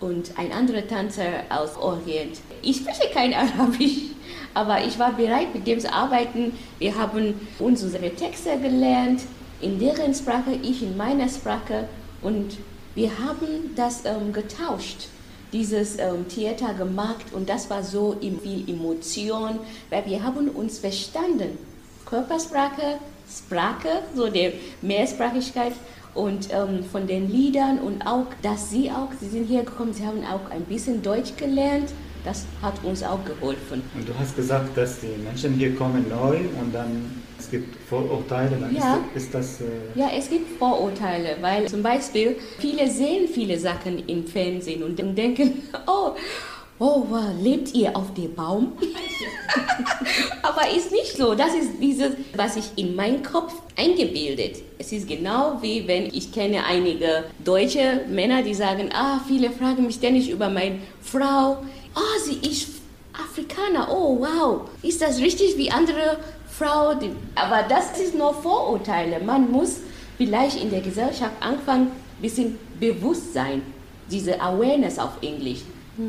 [0.00, 2.40] und ein anderer Tänzer aus Orient.
[2.62, 4.10] Ich spreche kein Arabisch,
[4.54, 6.52] aber ich war bereit, mit dem zu arbeiten.
[6.78, 9.22] Wir haben unsere Texte gelernt,
[9.60, 11.88] in deren Sprache, ich in meiner Sprache.
[12.22, 12.56] Und
[12.94, 15.08] wir haben das ähm, getauscht,
[15.52, 17.26] dieses ähm, Theater gemacht.
[17.32, 19.60] Und das war so viel Emotion,
[19.90, 21.58] weil wir haben uns verstanden.
[22.06, 22.98] Körpersprache,
[23.30, 25.74] Sprache, so der Mehrsprachigkeit
[26.14, 30.04] und ähm, von den Liedern und auch, dass sie auch, sie sind hier gekommen, sie
[30.04, 31.90] haben auch ein bisschen Deutsch gelernt.
[32.24, 33.82] Das hat uns auch geholfen.
[33.94, 38.56] Und du hast gesagt, dass die Menschen hier kommen neu und dann es gibt Vorurteile.
[38.56, 39.00] Dann ja.
[39.14, 44.06] Ist, ist das, äh ja, es gibt Vorurteile, weil zum Beispiel viele sehen viele Sachen
[44.06, 46.10] im Fernsehen und denken, oh,
[46.80, 48.72] oh, wow, lebt ihr auf dem Baum?
[50.42, 51.34] Aber ist nicht so.
[51.34, 54.62] Das ist dieses, was ich in meinem Kopf eingebildet.
[54.78, 59.86] Es ist genau wie wenn ich kenne einige deutsche Männer, die sagen, ah, viele fragen
[59.86, 61.58] mich ständig über meine Frau.
[61.94, 62.68] Ah, oh, sie ist
[63.12, 63.88] Afrikaner.
[63.92, 64.62] Oh, wow.
[64.82, 67.16] Ist das richtig wie andere Frauen?
[67.34, 69.20] Aber das ist nur Vorurteile.
[69.20, 69.80] Man muss
[70.16, 73.60] vielleicht in der Gesellschaft anfangen, ein bisschen Bewusstsein,
[74.10, 75.60] diese Awareness auf Englisch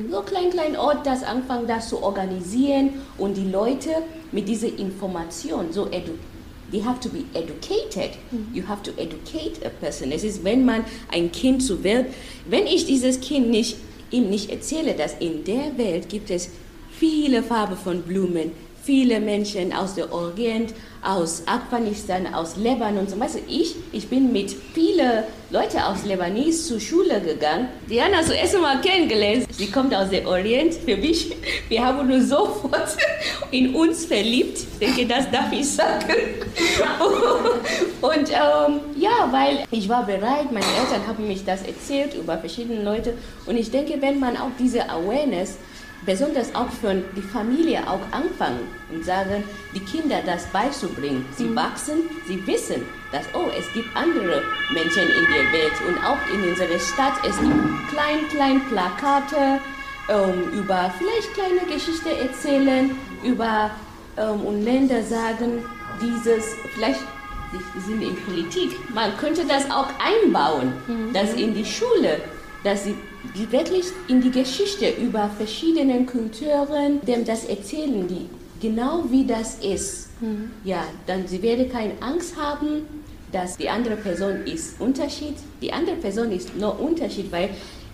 [0.10, 3.90] so klein, klein Ort, das anfangen, das zu organisieren und die Leute
[4.32, 6.14] mit dieser Information so edu
[6.72, 8.12] They have to be educated.
[8.32, 8.48] Mhm.
[8.54, 10.14] You have to educate a person.
[10.14, 12.08] Es ist, wenn man ein Kind zur Welt,
[12.50, 13.76] wenn ich dieses Kind nicht,
[14.10, 16.50] ihm nicht erzähle, dass in der Welt gibt es
[16.98, 18.52] viele Farben von Blumen,
[18.84, 23.08] viele Menschen aus der Orient, aus Afghanistan, aus Lebanon.
[23.08, 27.68] Zum Beispiel ich, ich bin mit vielen Leuten aus Lebanese zur Schule gegangen.
[27.90, 29.48] Diana zuerst mal kennengelernt.
[29.52, 30.76] Sie kommt aus der Orient.
[30.76, 31.36] Für mich,
[31.70, 32.96] wir haben uns sofort
[33.52, 34.60] in uns verliebt.
[34.80, 36.06] Ich denke, das darf ich sagen.
[38.02, 42.84] Und ähm, ja, weil ich war bereit, meine Eltern haben mich das erzählt über verschiedene
[42.84, 43.14] Leute.
[43.46, 45.58] Und ich denke, wenn man auch diese Awareness
[46.06, 51.26] besonders auch für die Familie auch anfangen und sagen, die Kinder das beizubringen.
[51.36, 51.56] Sie mhm.
[51.56, 54.42] wachsen, sie wissen, dass, oh, es gibt andere
[54.74, 59.62] Menschen in der Welt und auch in unserer Stadt, es gibt klein, klein Plakate
[60.10, 62.92] ähm, über vielleicht kleine Geschichte erzählen,
[63.24, 63.72] über
[64.18, 65.64] ähm, und Länder sagen,
[66.02, 67.02] dieses, vielleicht
[67.86, 71.14] sind in Politik, man könnte das auch einbauen, mhm.
[71.14, 72.22] dass in die Schule
[72.64, 72.96] dass sie
[73.50, 78.30] wirklich in die Geschichte über verschiedene Kulturen dem das erzählen, die
[78.62, 80.10] genau wie das ist.
[80.22, 80.52] Mhm.
[80.64, 82.84] Ja, dann sie werden keine Angst haben,
[83.32, 85.36] dass die andere Person ist Unterschied.
[85.62, 87.50] Die andere Person ist nur Unterschied, weil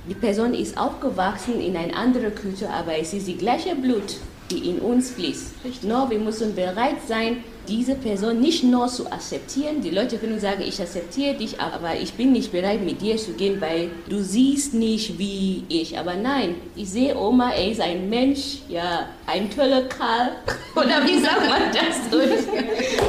[0.10, 4.18] die Person ist aufgewachsen in einer anderen Kultur, aber es ist die gleiche Blut,
[4.50, 5.84] die in uns fließt.
[5.84, 9.82] Nur wir müssen bereit sein, diese Person nicht nur zu akzeptieren.
[9.82, 13.34] Die Leute können sagen, ich akzeptiere dich, aber ich bin nicht bereit, mit dir zu
[13.34, 15.98] gehen, weil du siehst nicht wie ich.
[15.98, 20.32] Aber nein, ich sehe Oma, er ist ein Mensch, ja, ein toller Karl.
[20.76, 22.48] Oder wie sagt man das?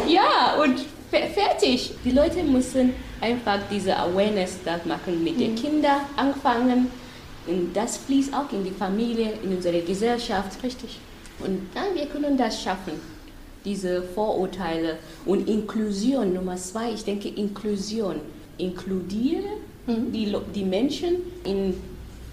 [0.09, 1.93] ja, und fertig.
[2.05, 5.57] Die Leute müssen einfach diese Awareness das machen, mit den mhm.
[5.57, 6.91] Kindern anfangen.
[7.47, 10.63] Und das fließt auch in die Familie, in unsere Gesellschaft.
[10.63, 10.99] Richtig.
[11.41, 12.93] Und ja, wir können das schaffen,
[13.69, 14.97] diese Vorurteile.
[15.27, 18.17] Und Inklusion, Nummer zwei, ich denke Inklusion.
[18.57, 19.49] Inkludiere
[19.87, 20.13] mhm.
[20.13, 21.75] die, die Menschen in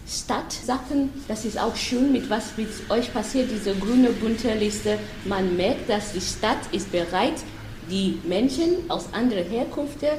[0.07, 4.97] Stadtsachen, das ist auch schön, mit was mit euch passiert, diese grüne bunte Liste.
[5.25, 7.43] Man merkt, dass die Stadt ist bereit,
[7.89, 10.09] die Menschen aus anderen Herkünften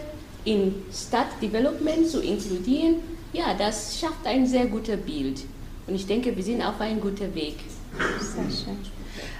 [0.44, 2.96] in Stadtdevelopment zu inkludieren.
[3.32, 5.42] Ja, das schafft ein sehr gutes Bild.
[5.86, 7.56] Und ich denke, wir sind auf einem guten Weg.
[8.20, 8.95] Sehr schön.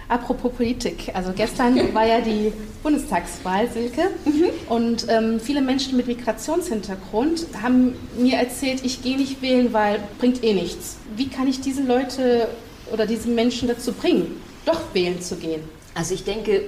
[0.08, 4.44] Apropos Politik, also gestern war ja die Bundestagswahl, Silke, mhm.
[4.68, 10.44] und ähm, viele Menschen mit Migrationshintergrund haben mir erzählt, ich gehe nicht wählen, weil bringt
[10.44, 10.98] eh nichts.
[11.16, 12.48] Wie kann ich diese Leute
[12.92, 15.62] oder diese Menschen dazu bringen, doch wählen zu gehen?
[15.94, 16.62] Also ich denke,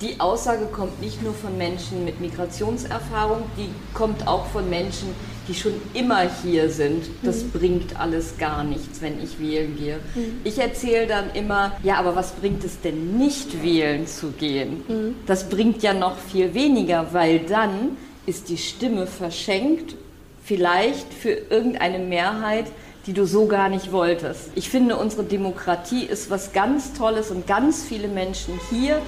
[0.00, 5.33] die Aussage kommt nicht nur von Menschen mit Migrationserfahrung, die kommt auch von Menschen, die
[5.52, 7.04] schon immer hier sind.
[7.22, 7.50] Das mhm.
[7.50, 9.98] bringt alles gar nichts, wenn ich wählen gehe.
[10.14, 10.40] Mhm.
[10.44, 14.82] Ich erzähle dann immer, ja, aber was bringt es denn nicht wählen zu gehen?
[14.88, 15.16] Mhm.
[15.26, 19.96] Das bringt ja noch viel weniger, weil dann ist die Stimme verschenkt,
[20.42, 22.66] vielleicht für irgendeine Mehrheit,
[23.06, 24.50] die du so gar nicht wolltest.
[24.54, 29.02] Ich finde, unsere Demokratie ist was ganz Tolles und ganz viele Menschen hier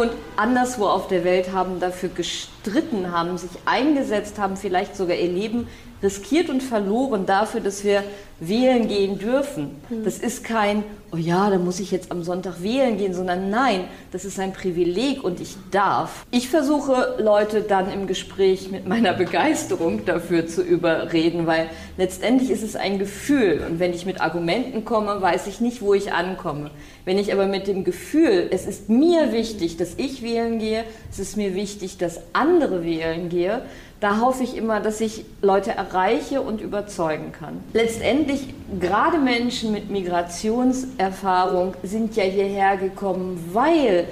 [0.00, 5.30] und anderswo auf der Welt haben dafür gestritten, haben sich eingesetzt, haben vielleicht sogar ihr
[5.30, 5.68] Leben
[6.02, 8.02] riskiert und verloren dafür, dass wir
[8.40, 9.76] wählen gehen dürfen.
[9.90, 10.04] Mhm.
[10.04, 10.82] Das ist kein,
[11.12, 14.54] oh ja, da muss ich jetzt am Sonntag wählen gehen, sondern nein, das ist ein
[14.54, 16.24] Privileg und ich darf.
[16.30, 22.62] Ich versuche Leute dann im Gespräch mit meiner Begeisterung dafür zu überreden, weil letztendlich ist
[22.62, 26.70] es ein Gefühl und wenn ich mit Argumenten komme, weiß ich nicht, wo ich ankomme.
[27.04, 31.18] Wenn ich aber mit dem Gefühl, es ist mir wichtig, dass ich wählen gehe, es
[31.18, 33.62] ist mir wichtig, dass andere wählen gehe,
[34.00, 37.60] da hoffe ich immer, dass ich Leute erreiche und überzeugen kann.
[37.74, 44.06] Letztendlich, gerade Menschen mit Migrationserfahrung sind ja hierher gekommen, weil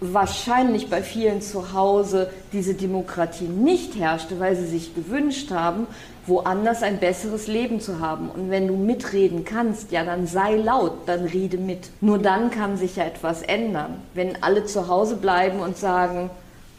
[0.00, 5.86] wahrscheinlich bei vielen zu Hause diese Demokratie nicht herrschte, weil sie sich gewünscht haben,
[6.26, 8.30] woanders ein besseres Leben zu haben.
[8.30, 11.90] Und wenn du mitreden kannst, ja, dann sei laut, dann rede mit.
[12.00, 13.96] Nur dann kann sich ja etwas ändern.
[14.14, 16.30] Wenn alle zu Hause bleiben und sagen,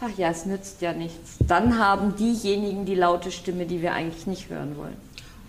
[0.02, 1.38] ach ja, es nützt ja nichts.
[1.48, 4.98] Dann haben diejenigen die laute Stimme, die wir eigentlich nicht hören wollen.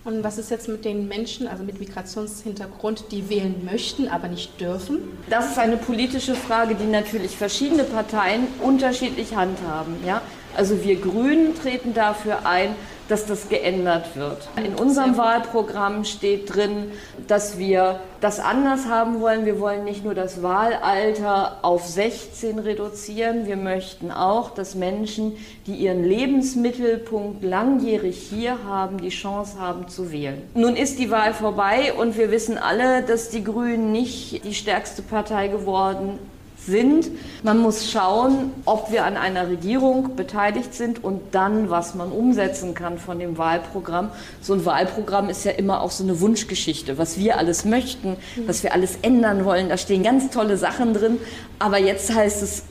[0.05, 4.59] Und was ist jetzt mit den Menschen, also mit Migrationshintergrund, die wählen möchten, aber nicht
[4.59, 4.99] dürfen?
[5.29, 9.95] Das ist eine politische Frage, die natürlich verschiedene Parteien unterschiedlich handhaben.
[10.05, 10.21] Ja?
[10.57, 12.75] Also wir Grünen treten dafür ein,
[13.13, 14.49] dass das geändert wird.
[14.57, 16.91] In unserem Wahlprogramm steht drin,
[17.27, 19.45] dass wir das anders haben wollen.
[19.45, 25.33] Wir wollen nicht nur das Wahlalter auf 16 reduzieren, wir möchten auch, dass Menschen,
[25.67, 30.41] die ihren Lebensmittelpunkt langjährig hier haben, die Chance haben zu wählen.
[30.55, 35.03] Nun ist die Wahl vorbei und wir wissen alle, dass die Grünen nicht die stärkste
[35.03, 36.17] Partei geworden
[36.65, 37.09] sind.
[37.43, 42.73] Man muss schauen, ob wir an einer Regierung beteiligt sind und dann, was man umsetzen
[42.73, 44.09] kann von dem Wahlprogramm.
[44.41, 48.63] So ein Wahlprogramm ist ja immer auch so eine Wunschgeschichte, was wir alles möchten, was
[48.63, 49.69] wir alles ändern wollen.
[49.69, 51.17] Da stehen ganz tolle Sachen drin.
[51.59, 52.63] Aber jetzt heißt es,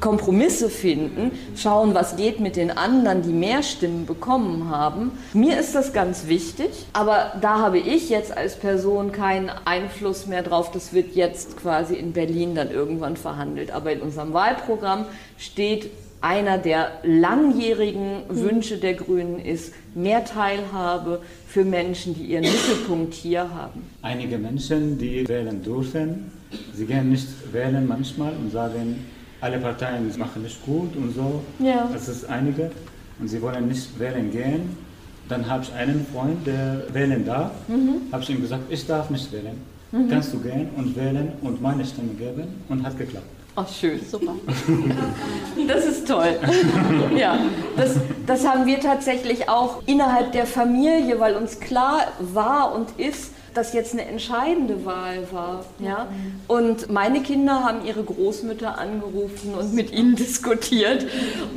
[0.00, 5.12] Kompromisse finden, schauen, was geht mit den anderen, die mehr Stimmen bekommen haben.
[5.32, 10.42] Mir ist das ganz wichtig, aber da habe ich jetzt als Person keinen Einfluss mehr
[10.42, 10.70] drauf.
[10.72, 13.70] Das wird jetzt quasi in Berlin dann irgendwann verhandelt.
[13.70, 15.06] Aber in unserem Wahlprogramm
[15.38, 15.90] steht
[16.24, 23.50] einer der langjährigen Wünsche der Grünen ist mehr Teilhabe für Menschen, die ihren Mittelpunkt hier
[23.54, 23.84] haben.
[24.00, 26.32] Einige Menschen, die wählen dürfen,
[26.72, 29.04] sie gehen nicht wählen manchmal und sagen,
[29.44, 31.42] alle Parteien machen nicht gut und so.
[31.58, 31.90] Ja.
[31.94, 32.70] Es ist einige
[33.20, 34.74] und sie wollen nicht wählen gehen.
[35.28, 37.52] Dann habe ich einen Freund, der wählen darf.
[37.68, 38.10] Mhm.
[38.10, 39.60] Habe ich ihm gesagt, ich darf nicht wählen.
[39.92, 40.08] Mhm.
[40.08, 42.44] Kannst du gehen und wählen und meine Stimme geben?
[42.70, 43.26] Und hat geklappt.
[43.56, 44.00] Ach, schön.
[44.10, 44.32] Super.
[45.68, 46.38] Das ist toll.
[47.16, 47.38] Ja,
[47.76, 53.33] das, das haben wir tatsächlich auch innerhalb der Familie, weil uns klar war und ist,
[53.54, 55.64] das jetzt eine entscheidende Wahl war.
[55.78, 56.08] Ja?
[56.48, 61.06] Und meine Kinder haben ihre Großmütter angerufen und mit ihnen diskutiert.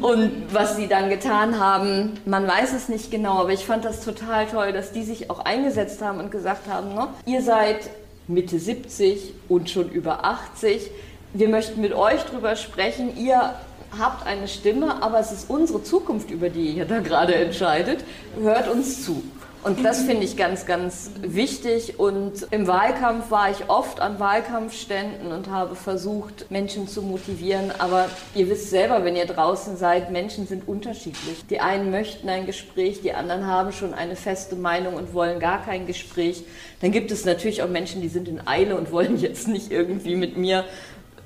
[0.02, 4.04] Und was sie dann getan haben, man weiß es nicht genau, aber ich fand das
[4.04, 7.90] total toll, dass die sich auch eingesetzt haben und gesagt haben, ne, ihr seid
[8.28, 10.92] Mitte 70 und schon über 80.
[11.34, 13.18] Wir möchten mit euch drüber sprechen.
[13.18, 13.54] Ihr
[13.98, 18.04] habt eine Stimme, aber es ist unsere Zukunft, über die ihr da gerade entscheidet.
[18.40, 19.24] Hört uns zu.
[19.68, 22.00] Und das finde ich ganz, ganz wichtig.
[22.00, 27.74] Und im Wahlkampf war ich oft an Wahlkampfständen und habe versucht, Menschen zu motivieren.
[27.78, 31.46] Aber ihr wisst selber, wenn ihr draußen seid, Menschen sind unterschiedlich.
[31.50, 35.62] Die einen möchten ein Gespräch, die anderen haben schon eine feste Meinung und wollen gar
[35.62, 36.46] kein Gespräch.
[36.80, 40.16] Dann gibt es natürlich auch Menschen, die sind in Eile und wollen jetzt nicht irgendwie
[40.16, 40.64] mit mir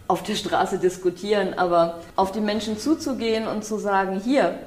[0.07, 4.57] auf der Straße diskutieren, aber auf die Menschen zuzugehen und zu sagen, hier,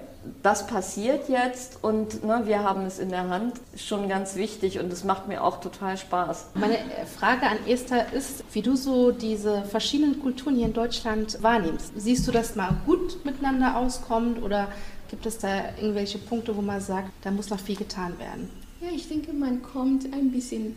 [0.43, 4.79] das passiert jetzt und ne, wir haben es in der Hand, ist schon ganz wichtig
[4.79, 6.47] und es macht mir auch total Spaß.
[6.55, 6.79] Meine
[7.18, 11.93] Frage an Esther ist, wie du so diese verschiedenen Kulturen hier in Deutschland wahrnimmst.
[11.97, 14.68] Siehst du, dass mal gut miteinander auskommt oder
[15.11, 18.51] gibt es da irgendwelche Punkte, wo man sagt, da muss noch viel getan werden?
[18.81, 20.77] Ja, ich denke, man kommt ein bisschen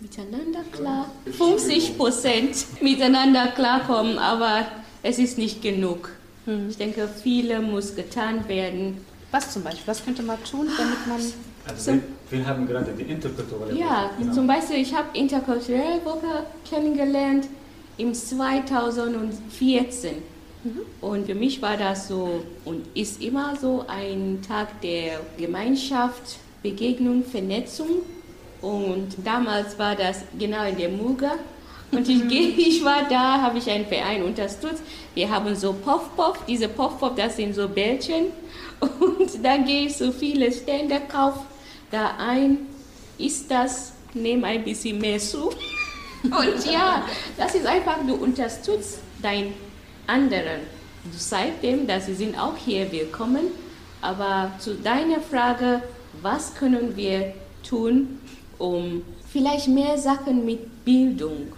[0.00, 1.06] miteinander klar.
[1.30, 4.66] 50 Prozent miteinander klarkommen, aber
[5.02, 6.10] es ist nicht genug.
[6.46, 6.68] Hm.
[6.68, 8.98] Ich denke, viele muss getan werden.
[9.30, 9.86] Was zum Beispiel?
[9.86, 11.20] Was könnte man tun, damit man...
[11.66, 14.34] Also wir, wir, haben gerade die interkulturelle Ja, genau.
[14.34, 17.46] zum Beispiel, ich habe interkulturelle Woche kennengelernt
[17.96, 20.16] im 2014.
[20.62, 20.80] Mhm.
[21.00, 27.24] Und für mich war das so und ist immer so ein Tag der Gemeinschaft, Begegnung,
[27.24, 28.02] Vernetzung.
[28.60, 31.32] Und damals war das genau in der Muga
[31.92, 34.82] und ich, ich war da, habe ich einen Verein unterstützt.
[35.14, 38.26] Wir haben so Puff-Puff, diese Puff-Puff, das sind so Bällchen.
[38.80, 41.34] Und dann gehe ich so viele Stände, kauf
[41.90, 42.66] da ein,
[43.18, 45.50] isst das, nehme ein bisschen mehr zu.
[46.24, 47.04] Und ja,
[47.36, 49.54] das ist einfach, du unterstützt deinen
[50.06, 50.60] anderen.
[51.04, 53.46] Du zeigst dem, dass sie sind auch hier willkommen.
[54.00, 55.82] Aber zu deiner Frage,
[56.22, 57.34] was können wir
[57.66, 58.20] tun,
[58.58, 61.52] um vielleicht mehr Sachen mit Bildung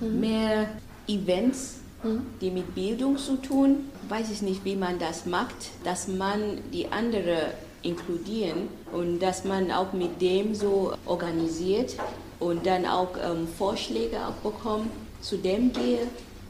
[0.00, 0.20] mhm.
[0.20, 0.68] mehr
[1.06, 2.26] Events, mhm.
[2.40, 3.90] die mit Bildung zu tun.
[4.08, 9.70] Weiß ich nicht, wie man das macht, dass man die andere inkludieren und dass man
[9.70, 11.94] auch mit dem so organisiert
[12.40, 14.90] und dann auch ähm, Vorschläge auch bekommt,
[15.20, 16.06] zu dem gehe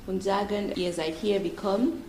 [0.07, 2.05] und sagen, ihr seid hier willkommen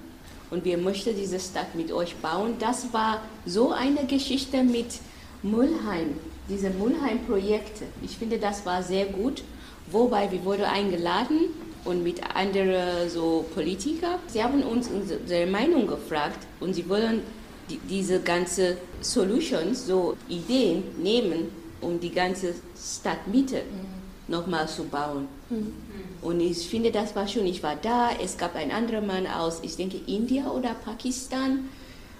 [0.51, 2.55] und wir möchten diese Stadt mit euch bauen.
[2.59, 4.99] Das war so eine Geschichte mit
[5.41, 6.15] Mulheim,
[6.49, 7.85] diese Mulheim-Projekte.
[8.01, 9.43] Ich finde, das war sehr gut
[9.91, 11.49] Wobei wir wurden eingeladen
[11.85, 14.19] und mit anderen so Politiker.
[14.27, 17.21] Sie haben uns unsere Meinung gefragt und sie wollen
[17.69, 21.49] die, diese ganze Solutions, so Ideen nehmen,
[21.81, 24.33] um die ganze Stadtmitte mhm.
[24.33, 25.27] nochmal zu bauen.
[25.49, 25.73] Mhm.
[26.21, 29.59] Und ich finde, das war schon, ich war da, es gab ein anderer Mann aus,
[29.63, 31.69] ich denke, India oder Pakistan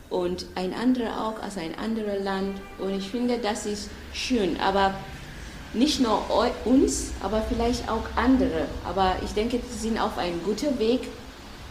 [0.09, 2.57] und ein anderer auch aus einem anderen Land.
[2.80, 4.59] Und ich finde, das ist schön.
[4.59, 4.95] Aber
[5.74, 6.24] nicht nur
[6.65, 8.65] uns, aber vielleicht auch andere.
[8.88, 11.01] Aber ich denke, sie sind auf einem guten Weg,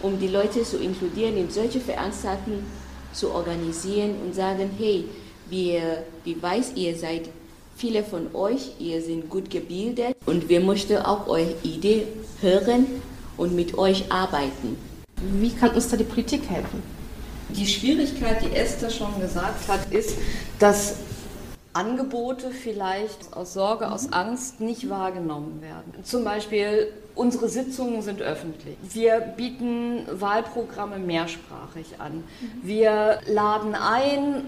[0.00, 2.64] um die Leute zu inkludieren, in solche Veranstaltungen
[3.12, 5.04] zu organisieren und sagen, hey,
[5.50, 7.28] wir, wie weiß ihr seid
[7.76, 12.06] viele von euch, ihr seid gut gebildet und wir möchten auch eure Idee
[12.40, 12.86] hören
[13.36, 14.76] und mit euch arbeiten.
[15.20, 16.82] Wie kann uns da die Politik helfen?
[17.48, 20.16] Die Schwierigkeit, die Esther schon gesagt hat, ist,
[20.58, 20.96] dass
[21.78, 26.02] Angebote vielleicht aus Sorge, aus Angst nicht wahrgenommen werden.
[26.02, 28.76] Zum Beispiel, unsere Sitzungen sind öffentlich.
[28.92, 32.24] Wir bieten Wahlprogramme mehrsprachig an.
[32.62, 34.42] Wir laden ein,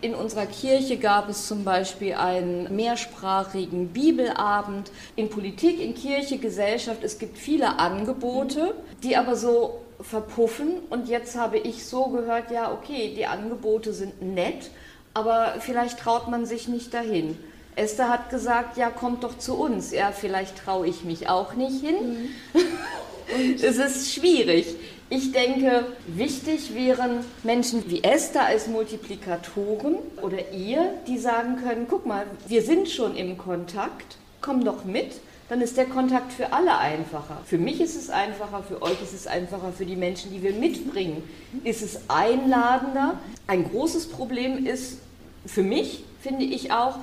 [0.00, 4.90] in unserer Kirche gab es zum Beispiel einen mehrsprachigen Bibelabend.
[5.16, 10.78] In Politik, in Kirche, Gesellschaft, es gibt viele Angebote, die aber so verpuffen.
[10.88, 14.70] Und jetzt habe ich so gehört, ja, okay, die Angebote sind nett,
[15.14, 17.36] aber vielleicht traut man sich nicht dahin.
[17.76, 19.92] Esther hat gesagt, ja, kommt doch zu uns.
[19.92, 22.30] Ja, vielleicht traue ich mich auch nicht hin.
[22.54, 23.54] Mhm.
[23.62, 24.66] es ist schwierig.
[25.08, 32.06] Ich denke, wichtig wären Menschen wie Esther als Multiplikatoren oder ihr, die sagen können, guck
[32.06, 35.14] mal, wir sind schon im Kontakt, komm doch mit
[35.50, 37.38] dann ist der Kontakt für alle einfacher.
[37.44, 40.52] Für mich ist es einfacher, für euch ist es einfacher, für die Menschen, die wir
[40.52, 41.24] mitbringen,
[41.64, 43.18] ist es einladender.
[43.48, 44.98] Ein großes Problem ist
[45.44, 46.98] für mich, finde ich auch,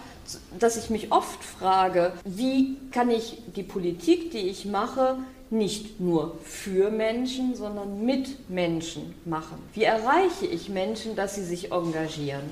[0.57, 5.17] dass ich mich oft frage, wie kann ich die Politik, die ich mache,
[5.49, 9.57] nicht nur für Menschen, sondern mit Menschen machen?
[9.73, 12.43] Wie erreiche ich Menschen, dass sie sich engagieren?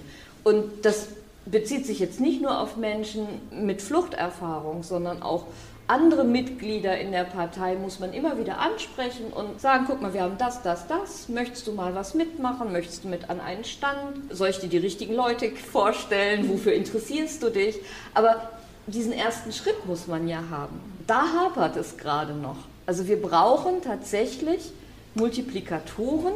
[0.44, 1.08] Und das
[1.46, 5.46] bezieht sich jetzt nicht nur auf Menschen mit Fluchterfahrung, sondern auch
[5.88, 10.24] andere Mitglieder in der Partei muss man immer wieder ansprechen und sagen, guck mal, wir
[10.24, 14.18] haben das, das, das, möchtest du mal was mitmachen, möchtest du mit an einen Stand,
[14.32, 17.76] soll ich dir die richtigen Leute vorstellen, wofür interessierst du dich?
[18.16, 18.50] Aber
[18.88, 20.80] diesen ersten Schritt muss man ja haben.
[21.06, 22.58] Da hapert es gerade noch.
[22.88, 24.72] Also wir brauchen tatsächlich
[25.14, 26.34] Multiplikatoren,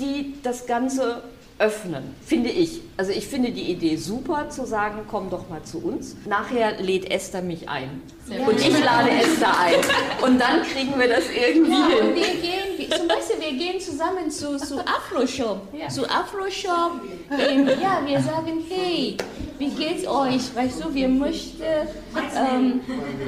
[0.00, 1.22] die das Ganze
[1.58, 2.80] öffnen, finde ich.
[2.96, 6.16] Also ich finde die Idee super, zu sagen, komm doch mal zu uns.
[6.26, 8.02] Nachher lädt Esther mich ein.
[8.30, 9.74] Und ich lade Esther ein.
[10.22, 12.08] Und dann kriegen wir das irgendwie Ja, hin.
[12.08, 15.60] und wir gehen, wir, zum Beispiel, wir gehen zusammen zu, zu Afro-Shop.
[15.90, 17.00] Zu Afro-Shop.
[17.80, 19.16] Ja, wir sagen, hey,
[19.58, 20.54] wie geht's euch?
[20.54, 21.62] Weißt du, wir möchten
[22.36, 22.80] ähm,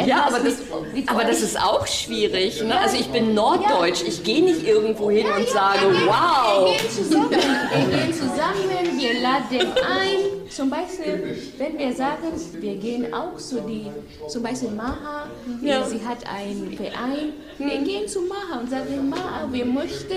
[0.06, 2.62] Ja, aber das, mit, mit aber das ist auch schwierig.
[2.62, 2.78] Ne?
[2.78, 4.02] Also ich bin norddeutsch.
[4.06, 6.68] Ich gehe nicht irgendwo hin und sage, wir gehen, wow.
[6.68, 10.29] Wir gehen zusammen, wir gehen zusammen, wir laden ein.
[10.50, 12.28] Zum Beispiel, wenn wir sagen,
[12.60, 13.86] wir gehen auch zu die,
[14.28, 15.28] zum Beispiel Maha,
[15.62, 15.84] Ja.
[15.84, 17.32] sie hat einen Verein.
[17.58, 20.14] Wir gehen zu Maha und sagen, Maha, wir möchten.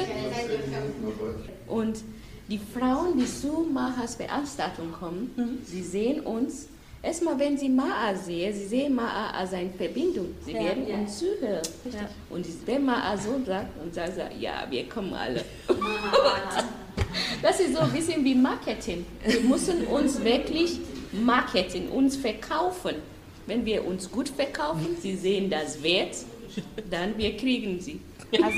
[1.68, 1.98] Und
[2.50, 6.68] die Frauen, die zu Mahas Veranstaltung kommen, sie sehen uns.
[7.02, 10.34] Erstmal, wenn sie Maa sehen, sie sehen Maa als eine Verbindung.
[10.46, 10.96] Sie Ja, werden ja.
[10.96, 11.62] uns zuhören.
[11.92, 12.10] Ja.
[12.30, 15.44] Und wenn Maa so sagt und sagt, ja, wir kommen alle.
[17.42, 19.06] Das ist so ein bisschen wie Marketing.
[19.26, 20.80] Wir müssen uns wirklich
[21.12, 22.96] marketing, uns verkaufen.
[23.46, 26.16] Wenn wir uns gut verkaufen, sie sehen das Wert,
[26.90, 28.00] dann wir kriegen sie.
[28.42, 28.58] Also,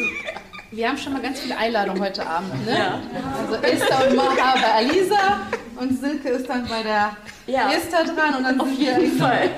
[0.71, 2.65] wir haben schon mal ganz viele Einladungen heute Abend.
[2.65, 2.77] Ne?
[2.77, 3.01] Ja.
[3.41, 5.41] Also Esther und Maha bei Alisa
[5.79, 7.71] und Silke ist dann bei der Ja.
[7.71, 8.99] Esther dran und dann Auf sind wir.
[8.99, 9.49] jeden Fall.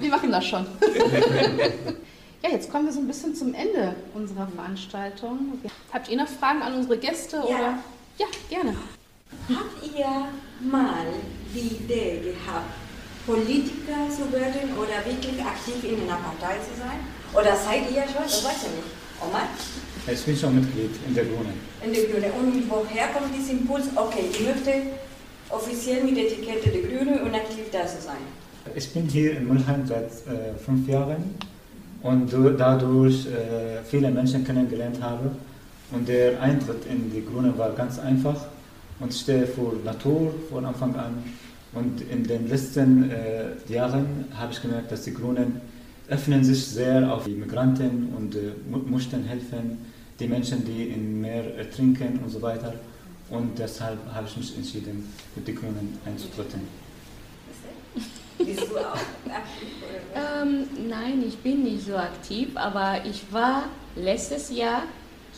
[0.00, 0.66] Wir machen das schon.
[2.42, 5.58] Ja, jetzt kommen wir so ein bisschen zum Ende unserer Veranstaltung.
[5.92, 7.38] Habt ihr noch Fragen an unsere Gäste?
[7.40, 7.78] Oder?
[8.16, 8.74] Ja, gerne.
[9.48, 10.06] Habt ihr
[10.60, 11.06] mal
[11.52, 12.70] die Idee gehabt,
[13.26, 17.00] Politiker zu werden oder wirklich aktiv in einer Partei zu sein?
[17.34, 18.22] Oder seid ihr schon?
[18.22, 18.98] Das weiß ich nicht.
[19.20, 19.48] Omar?
[20.10, 21.60] Ich bin schon Mitglied in der Grünen.
[21.84, 22.32] In der Grüne.
[22.32, 23.86] Und woher kommt dieser Impuls?
[23.94, 24.72] Okay, ich möchte
[25.50, 28.22] offiziell mit der Etikette der Grüne und aktiv da zu sein.
[28.74, 31.34] Ich bin hier in Mülheim seit äh, fünf Jahren
[32.02, 35.30] und du- dadurch äh, viele Menschen kennengelernt habe.
[35.90, 38.36] Und der Eintritt in die Grünen war ganz einfach
[39.00, 41.24] und ich stehe für Natur von Anfang an.
[41.72, 45.60] Und in den letzten äh, Jahren habe ich gemerkt, dass die Grünen
[46.08, 48.52] öffnen sich sehr auf die Migranten und äh,
[48.90, 49.78] möchten helfen,
[50.20, 52.74] die Menschen, die im Meer ertrinken und so weiter.
[53.30, 56.62] Und deshalb habe ich mich entschieden, für die Grünen einzutreten.
[58.38, 58.96] Bist du auch?
[60.14, 63.64] Ähm, nein, ich bin nicht so aktiv, aber ich war
[63.96, 64.82] letztes Jahr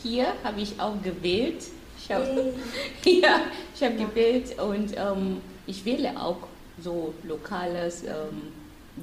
[0.03, 1.65] hier, habe ich auch gewählt.
[1.99, 2.53] Ich habe
[3.05, 3.41] ja,
[3.75, 6.39] ich habe gewählt und ähm, ich wähle auch
[6.83, 8.53] so lokales ähm,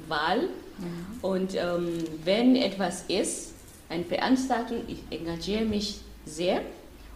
[0.08, 0.48] Wahl.
[1.22, 3.54] Und ähm, wenn etwas ist,
[3.88, 6.60] eine Veranstaltung, ich engagiere mich sehr.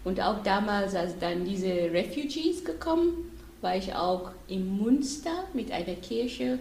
[0.05, 3.31] Und auch damals, als dann diese Refugees gekommen,
[3.61, 6.59] war ich auch in Münster mit einer Kirche.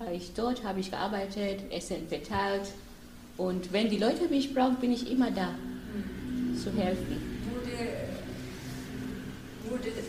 [0.00, 2.72] War ich dort, habe ich gearbeitet, Essen verteilt.
[3.36, 5.50] Und wenn die Leute mich brauchen, bin ich immer da,
[6.56, 7.20] zu helfen.
[7.52, 7.90] Wurde,
[9.68, 10.06] wurde es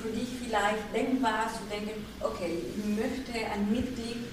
[0.00, 4.24] für, dich vielleicht denkbar zu denken, okay, ich möchte ein Mitglied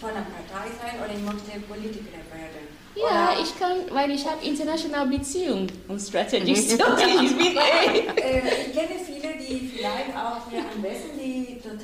[0.00, 2.66] von einer Partei sein oder ich möchte Politiker werden?
[2.96, 6.50] Ja, Oder- ich kann, weil ich habe internationale Beziehungen und Strategie.
[6.50, 6.82] Ich bin.
[6.82, 11.19] Äh, ich kenne viele, die vielleicht auch hier anwesend, die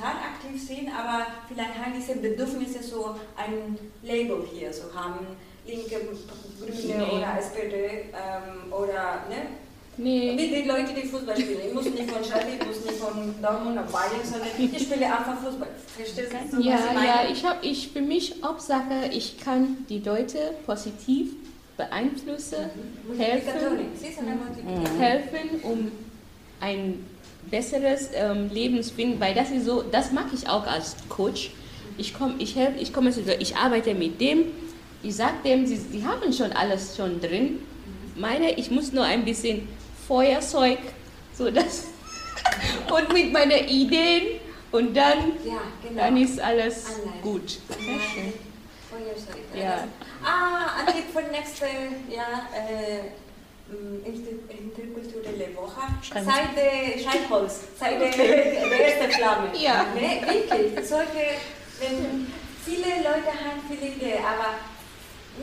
[0.06, 5.26] total aktiv sind, aber vielleicht haben diese Bedürfnisse, so ein Label hier zu haben,
[5.66, 6.00] linke,
[6.60, 7.16] grüne Nee.
[7.16, 9.46] oder SPD ähm, oder, ne?
[9.98, 10.34] Nee.
[10.36, 11.60] Wie die Leute, die Fußball spielen.
[11.68, 15.06] Ich muss nicht von Schalke, ich muss nicht von Dortmund nach Bayern, sondern ich spiele
[15.06, 15.68] einfach Fußball.
[15.96, 21.30] Verstehst du, Ja, ja, ich habe ich für mich Hauptsache, ich kann die Leute positiv
[21.78, 22.70] beeinflussen,
[23.16, 23.48] helfen,
[24.02, 24.98] ist eine Multiplikatorin.
[25.00, 25.92] helfen, um
[26.60, 27.04] ein
[27.50, 31.50] besseres ähm, Leben zu finden, weil das ist so, das mag ich auch als Coach.
[31.98, 34.46] Ich komme, ich helfe, ich komme, zu- ich arbeite mit dem,
[35.02, 37.60] ich sage dem, sie, sie haben schon alles schon drin.
[38.16, 39.68] Meine, ich muss nur ein bisschen
[40.08, 40.78] Feuerzeug,
[41.36, 41.84] so das
[42.94, 44.40] und mit meinen Ideen
[44.72, 46.02] und dann, Ja, genau.
[46.02, 47.12] dann ist alles Anleitung.
[47.22, 47.48] gut.
[47.50, 48.32] Sehr schön.
[48.90, 49.42] Feuerzeug.
[49.54, 49.84] Ja.
[50.24, 51.66] Ah, Tipp für nächste
[52.10, 53.00] ja, äh,
[53.68, 55.80] interkulturelle Woche.
[56.02, 59.48] Schreiben Sei der Scheitholz, sei der, der erste Flamme.
[59.58, 59.86] Ja.
[59.94, 60.20] Ne?
[60.22, 60.86] Wirklich.
[60.88, 61.38] Solche,
[61.80, 62.26] wenn
[62.64, 64.54] viele Leute haben viele Ideen, aber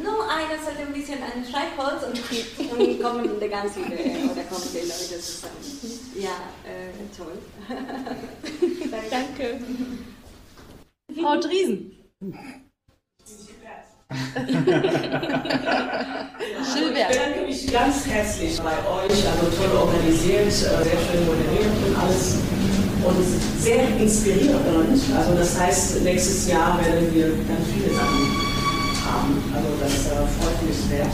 [0.01, 2.19] nur einer sollte ein bisschen an Scheitholz und,
[2.71, 5.61] und kommen die ganze Idee oder kommen die Leute zusammen.
[6.15, 7.37] Ja, äh, toll.
[9.09, 9.59] Danke.
[11.21, 11.91] Frau Driesen.
[17.73, 22.37] ganz herzlich bei euch, also toll organisiert, äh, sehr schön moderiert und alles
[23.03, 23.25] und
[23.59, 25.01] sehr inspirierend.
[25.17, 28.53] Also das heißt, nächstes Jahr werden wir ganz viele Sachen
[29.03, 29.43] haben.
[29.55, 31.07] Also das äh, freut mich sehr.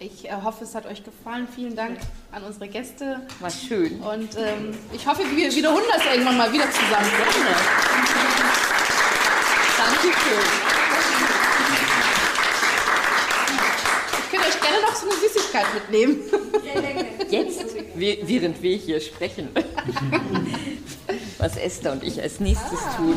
[0.00, 1.48] Ich äh, hoffe, es hat euch gefallen.
[1.52, 1.96] Vielen Dank
[2.30, 3.22] an unsere Gäste.
[3.40, 4.00] War schön.
[4.00, 7.10] Und ähm, ich hoffe, wir wiederholen das irgendwann mal wieder zusammen.
[9.78, 10.73] Danke schön.
[15.54, 16.20] Flipchart mitnehmen.
[17.30, 19.48] Jetzt, während wir hier sprechen.
[21.38, 23.16] Was Esther und ich als nächstes tun.